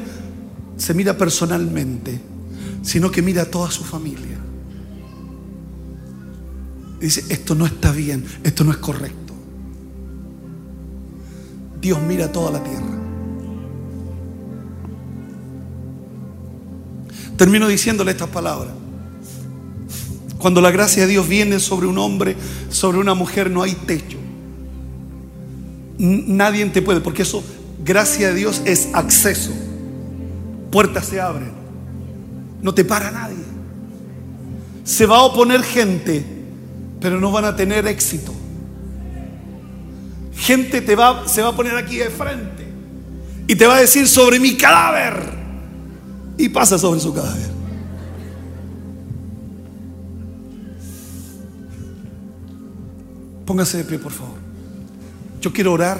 [0.76, 2.20] se mira personalmente,
[2.82, 4.38] sino que mira a toda su familia.
[7.00, 9.34] dice, esto no está bien, esto no es correcto.
[11.80, 12.98] Dios mira toda la tierra.
[17.36, 18.77] Termino diciéndole estas palabras.
[20.38, 22.36] Cuando la gracia de Dios viene sobre un hombre,
[22.70, 24.18] sobre una mujer, no hay techo.
[25.98, 27.42] Nadie te puede, porque eso,
[27.84, 29.50] gracia de Dios es acceso.
[30.70, 31.52] Puertas se abren.
[32.62, 33.36] No te para nadie.
[34.84, 36.24] Se va a oponer gente,
[37.00, 38.32] pero no van a tener éxito.
[40.36, 42.68] Gente te va, se va a poner aquí de frente
[43.48, 45.36] y te va a decir sobre mi cadáver.
[46.36, 47.57] Y pasa sobre su cadáver.
[53.48, 54.36] Póngase de pie, por favor.
[55.40, 55.96] Yo quiero orar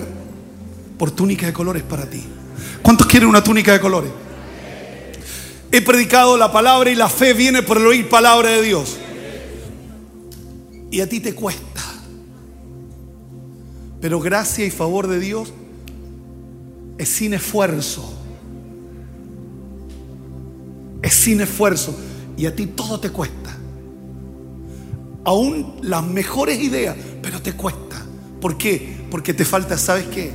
[0.99, 2.23] por túnica de colores para ti.
[2.83, 4.11] ¿Cuántos quieren una túnica de colores?
[5.73, 8.99] He predicado la palabra y la fe viene por el oír palabra de Dios.
[10.91, 11.81] Y a ti te cuesta.
[14.03, 15.51] Pero gracia y favor de Dios
[16.99, 18.13] es sin esfuerzo.
[21.01, 21.99] Es sin esfuerzo.
[22.37, 23.58] Y a ti todo te cuesta.
[25.29, 28.03] Aún las mejores ideas, pero te cuesta.
[28.41, 28.97] ¿Por qué?
[29.11, 30.33] Porque te falta, ¿sabes qué?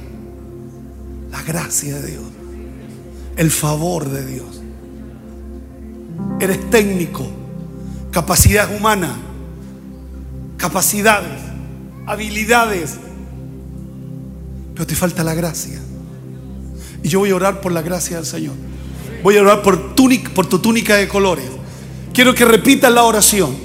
[1.32, 2.24] La gracia de Dios.
[3.36, 4.62] El favor de Dios.
[6.40, 7.26] Eres técnico,
[8.12, 9.16] capacidad humana,
[10.58, 11.42] capacidades,
[12.06, 13.00] habilidades,
[14.76, 15.82] pero te falta la gracia.
[17.02, 18.54] Y yo voy a orar por la gracia del Señor.
[19.24, 19.96] Voy a orar por,
[20.36, 21.46] por tu túnica de colores.
[22.14, 23.63] Quiero que repitas la oración.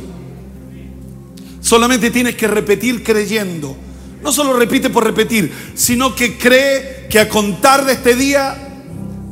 [1.68, 3.76] Solamente tienes que repetir creyendo.
[4.22, 8.56] No solo repite por repetir, sino que cree que a contar de este día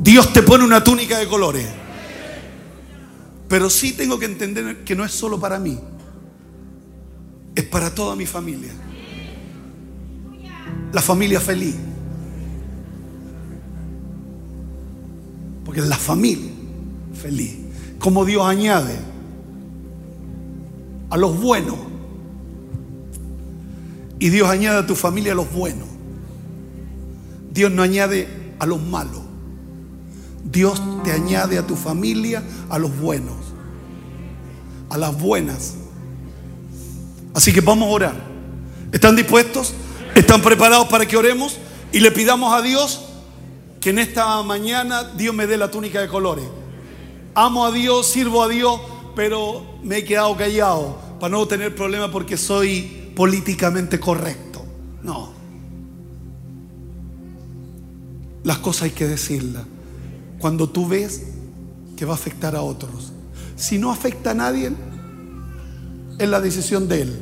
[0.00, 1.66] Dios te pone una túnica de colores.
[3.48, 5.78] Pero sí tengo que entender que no es solo para mí,
[7.54, 8.72] es para toda mi familia
[10.96, 11.74] la familia feliz.
[15.62, 16.50] Porque la familia
[17.12, 17.54] feliz.
[17.98, 18.96] Como Dios añade
[21.10, 21.76] a los buenos.
[24.18, 25.88] Y Dios añade a tu familia a los buenos.
[27.50, 29.22] Dios no añade a los malos.
[30.44, 33.36] Dios te añade a tu familia a los buenos.
[34.90, 35.74] A las buenas.
[37.34, 38.14] Así que vamos a orar.
[38.92, 39.74] ¿Están dispuestos?
[40.14, 41.58] ¿Están preparados para que oremos
[41.92, 43.04] y le pidamos a Dios
[43.80, 46.46] que en esta mañana Dios me dé la túnica de colores?
[47.34, 48.80] Amo a Dios, sirvo a Dios,
[49.14, 54.62] pero me he quedado callado para no tener problemas porque soy políticamente correcto.
[55.02, 55.30] No.
[58.44, 59.64] Las cosas hay que decirlas.
[60.38, 61.22] Cuando tú ves
[61.96, 63.12] que va a afectar a otros.
[63.56, 64.70] Si no afecta a nadie,
[66.18, 67.16] es la decisión de él.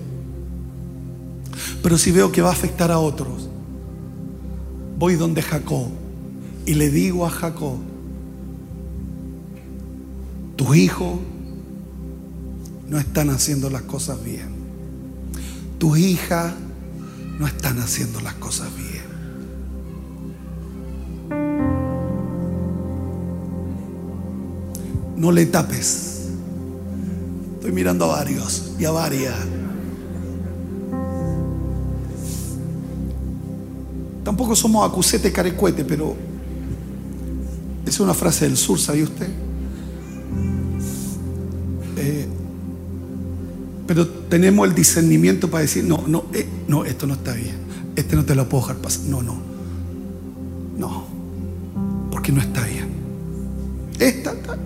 [1.82, 3.48] Pero si veo que va a afectar a otros,
[4.98, 5.86] voy donde Jacob
[6.66, 7.76] y le digo a Jacob,
[10.56, 11.20] tus hijos
[12.88, 14.53] no están haciendo las cosas bien.
[15.78, 16.54] Tus hijas
[17.38, 19.04] no están haciendo las cosas bien.
[25.16, 26.28] No le tapes.
[27.54, 29.34] Estoy mirando a varios y a varias.
[34.22, 36.14] Tampoco somos acusete carecuete, pero
[37.86, 39.43] es una frase del sur, ¿sabía usted?
[44.34, 47.54] Tenemos el discernimiento para decir, no, no, eh, no, esto no está bien.
[47.94, 49.04] Este no te lo puedo dejar pasar.
[49.04, 49.36] No, no.
[50.76, 51.04] No.
[52.10, 52.88] Porque no está bien.
[53.96, 54.58] Esta, esta,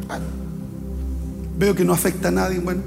[1.59, 2.61] veo que no afecta a nadie.
[2.61, 2.81] Bueno,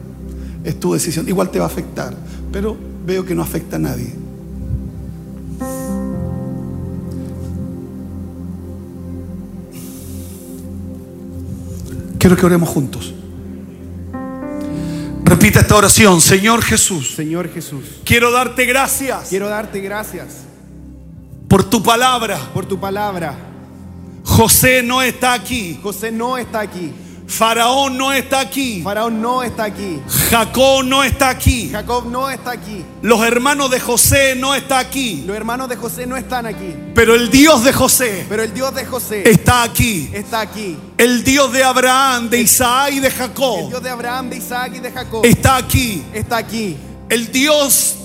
[0.63, 1.29] es tu decisión.
[1.29, 2.17] Igual te va a afectar.
[2.51, 2.75] Pero
[3.05, 4.11] veo que no afecta a nadie.
[12.17, 13.13] Quiero que oremos juntos.
[15.42, 17.16] Repita esta oración, Señor Jesús.
[17.16, 17.84] Señor Jesús.
[18.06, 19.30] Quiero darte gracias.
[19.30, 20.44] Quiero darte gracias
[21.48, 22.38] por tu palabra.
[22.54, 23.36] Por tu palabra.
[24.24, 25.80] José no está aquí.
[25.82, 26.94] José no está aquí.
[27.32, 28.82] Faraón no está aquí.
[28.84, 30.01] Faraón no está aquí.
[30.29, 31.69] Jacob no está aquí.
[31.71, 32.86] Jacob no está aquí.
[33.01, 35.23] Los hermanos de José no está aquí.
[35.25, 36.75] Los hermanos de José no están aquí.
[36.93, 38.25] Pero el Dios de José.
[38.27, 40.09] Pero el Dios de José está aquí.
[40.13, 40.77] Está aquí.
[40.97, 43.59] El Dios de Abraham, de Isaac y de Jacob.
[43.61, 45.25] El Dios de Abraham, de Isaac y de Jacob.
[45.25, 46.03] Está aquí.
[46.13, 46.77] Está aquí.
[47.09, 47.95] El Dios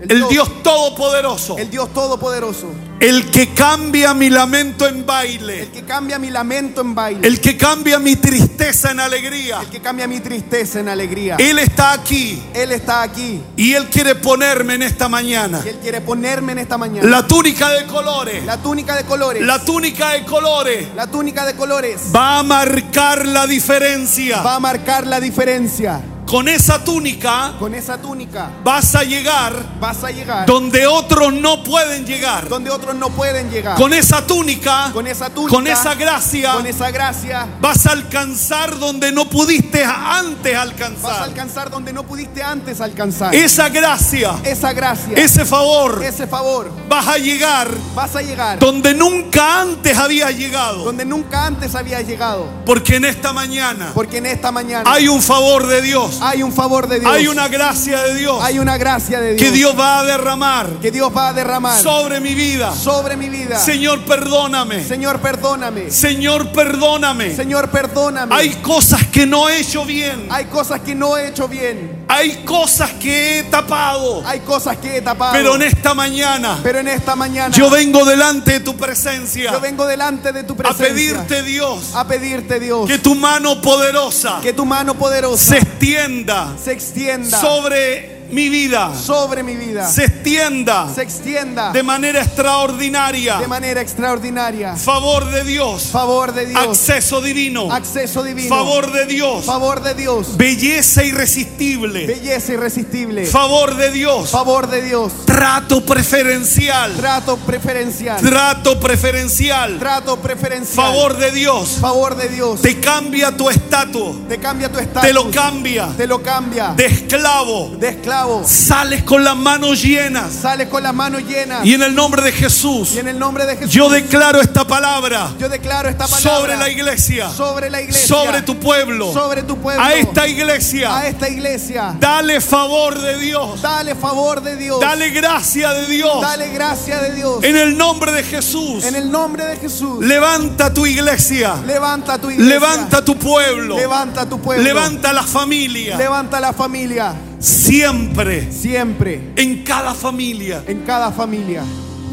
[0.00, 1.58] El Dios todopoderoso.
[1.58, 2.68] El Dios todopoderoso.
[3.00, 5.68] El que cambia mi lamento en El baile.
[5.72, 7.26] que cambia mi lamento en baile.
[7.26, 9.60] El que cambia mi tristeza en alegría.
[9.60, 11.36] El que cambia mi tristeza en alegría.
[11.38, 13.40] Él está aquí Él está aquí.
[13.56, 15.62] y Él quiere ponerme en esta mañana.
[15.64, 17.08] Y Él quiere ponerme en esta mañana.
[17.08, 18.44] La túnica de colores.
[18.44, 19.42] La túnica de colores.
[19.42, 22.00] La túnica de colores La túnica de colores.
[22.14, 24.42] va a marcar la diferencia.
[24.42, 26.00] Va a marcar la diferencia.
[26.28, 31.62] Con esa túnica Con esa túnica vas a llegar vas a llegar donde otros no
[31.64, 32.48] pueden llegar.
[32.50, 33.76] donde otros no pueden llegar.
[33.78, 35.54] Con esa túnica, Con esa túnica.
[35.56, 37.46] con esa gracia, Con esa gracia.
[37.60, 41.22] vas a alcanzar donde no pudiste antes Vas a alcanzar.
[41.22, 43.34] alcanzar donde no pudiste antes alcanzar.
[43.34, 45.14] Esa gracia, esa gracia.
[45.16, 46.70] ese favor, ese favor.
[46.90, 50.84] vas a llegar Vas a llegar donde nunca antes había llegado.
[50.84, 52.46] donde nunca antes había llegado.
[52.66, 56.52] Porque en esta mañana Porque en esta mañana hay un favor de Dios, hay un
[56.52, 57.12] favor de Dios.
[57.12, 59.42] hay una gracia de Dios Hay una gracia de Dios.
[59.42, 62.74] que Dios va a derramar que Dios va a derramar sobre mi vida.
[62.74, 63.58] sobre mi vida.
[63.58, 64.84] Señor, perdóname.
[64.84, 65.90] Señor, perdóname.
[65.90, 67.34] Señor, perdóname.
[67.34, 68.34] Señor, perdóname.
[68.34, 70.26] Hay cosas que no he hecho bien.
[70.30, 71.97] Hay cosas que no he hecho bien.
[72.08, 74.22] Hay cosas que he tapado.
[74.26, 75.32] Hay cosas que he tapado.
[75.32, 79.60] Pero en esta mañana Pero en esta mañana yo vengo delante de tu presencia yo
[79.60, 84.40] vengo delante de tu a presencia pedirte, Dios, a pedirte, Dios, que tu mano poderosa
[84.42, 88.94] que tu mano poderosa se extienda se extienda sobre mi vida.
[88.94, 89.88] sobre mi vida.
[89.88, 93.38] Se extienda se extienda de manera extraordinaria.
[93.38, 94.76] de manera extraordinaria.
[94.76, 95.86] Favor de Dios.
[95.86, 96.58] Favor de Dios.
[96.58, 97.72] Acceso divino.
[97.72, 98.48] Acceso divino.
[98.48, 99.44] Favor de Dios.
[99.44, 100.36] Favor de Dios.
[100.36, 102.06] Belleza irresistible.
[102.06, 103.26] Belleza irresistible.
[103.26, 104.30] Favor de Dios.
[104.30, 105.12] Favor de Dios.
[105.24, 106.94] Trato preferencial.
[106.94, 108.20] Trato preferencial.
[108.20, 109.78] Trato preferencial.
[109.78, 110.86] Trato preferencial.
[110.86, 111.78] Favor de Dios.
[111.80, 112.60] Favor de Dios.
[112.60, 114.28] Te cambia tu estatus.
[114.28, 115.06] Te cambia tu estatus.
[115.06, 115.88] Te lo cambia.
[115.96, 116.74] Te lo cambia.
[116.76, 117.76] De esclavo.
[117.78, 118.17] De esclavo.
[118.44, 120.32] Sales con las manos llenas.
[120.32, 121.64] Sales con las manos llenas.
[121.64, 122.92] Y en el nombre de Jesús.
[122.94, 123.72] Y en el nombre de Jesús.
[123.72, 127.30] Yo declaro esta palabra yo declaro esta palabra sobre la iglesia.
[127.30, 129.12] sobre la iglesia, Sobre tu pueblo.
[129.12, 131.06] sobre tu pueblo, A esta a iglesia.
[131.06, 131.96] esta iglesia.
[131.98, 133.60] Dale favor de Dios.
[133.62, 134.80] Dale favor de Dios.
[134.80, 136.20] Dale gracia de Dios.
[136.20, 137.42] Dale gracia de Dios.
[137.44, 138.84] En el nombre de Jesús.
[138.84, 140.04] En el nombre de Jesús.
[140.04, 141.56] Levanta tu iglesia.
[141.66, 142.48] levanta tu iglesia.
[142.54, 143.76] Levanta tu pueblo.
[143.76, 144.62] Levanta tu pueblo.
[144.64, 145.96] Levanta la familia.
[145.96, 147.14] Levanta la familia.
[147.38, 148.50] Siempre.
[148.52, 149.32] Siempre.
[149.36, 150.62] En cada familia.
[150.66, 151.62] En cada familia.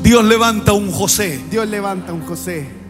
[0.06, 2.85] Dios levanta un José Dios levanta un José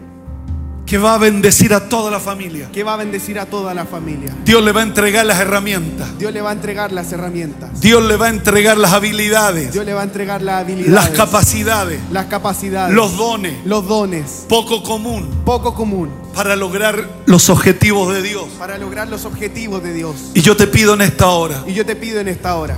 [0.85, 2.69] que va a bendecir a toda la familia.
[2.71, 4.31] que va a bendecir a toda la familia.
[4.45, 6.15] Dios le va a entregar las herramientas.
[6.19, 7.81] Dios le va a entregar las herramientas.
[7.81, 10.93] Dios le va a entregar las habilidades, Dios le va a entregar las habilidades.
[10.93, 12.93] las capacidades, las capacidades.
[12.93, 14.45] los dones, los dones.
[14.47, 16.09] poco común Poco común.
[16.35, 18.45] para lograr los objetivos de Dios.
[18.59, 20.15] Para lograr los objetivos de Dios.
[20.35, 22.77] Y yo te pido en esta hora, Y yo te pido en esta hora.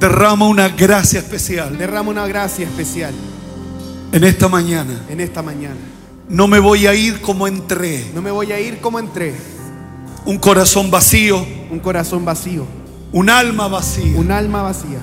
[0.00, 3.14] derrama una gracia especial Derrama una gracia especial
[4.12, 4.94] en esta mañana.
[5.08, 5.76] en esta mañana.
[6.28, 9.34] No me voy a ir como entré, No me voy a ir como entré.
[10.26, 12.66] un corazón vacío, Un corazón vacío.
[13.12, 14.16] un alma vacía.
[14.18, 14.98] Un alma vacía.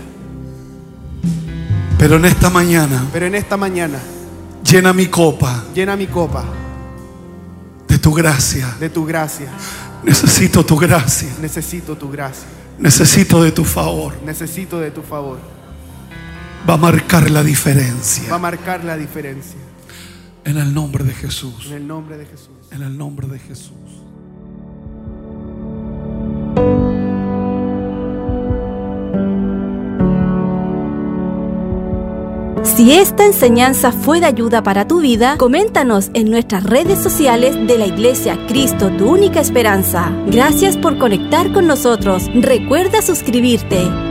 [1.98, 3.98] Pero en esta mañana Pero en esta mañana
[4.64, 6.44] llena mi copa llena mi copa
[7.88, 8.76] de tu gracia.
[8.80, 9.48] de tu gracia.
[10.04, 11.30] Necesito tu gracia.
[11.42, 12.46] Necesito tu gracia.
[12.78, 14.14] Necesito de tu favor.
[14.24, 15.40] Necesito de tu favor.
[16.70, 18.38] Va a marcar la Va a diferencia.
[18.38, 19.56] marcar la diferencia.
[20.46, 21.66] En el nombre de Jesús.
[21.68, 22.50] En el nombre de Jesús.
[22.72, 23.74] En el nombre de Jesús.
[32.64, 37.78] Si esta enseñanza fue de ayuda para tu vida, coméntanos en nuestras redes sociales de
[37.78, 40.12] la Iglesia Cristo, tu única esperanza.
[40.28, 42.26] Gracias por conectar con nosotros.
[42.36, 44.05] Recuerda suscribirte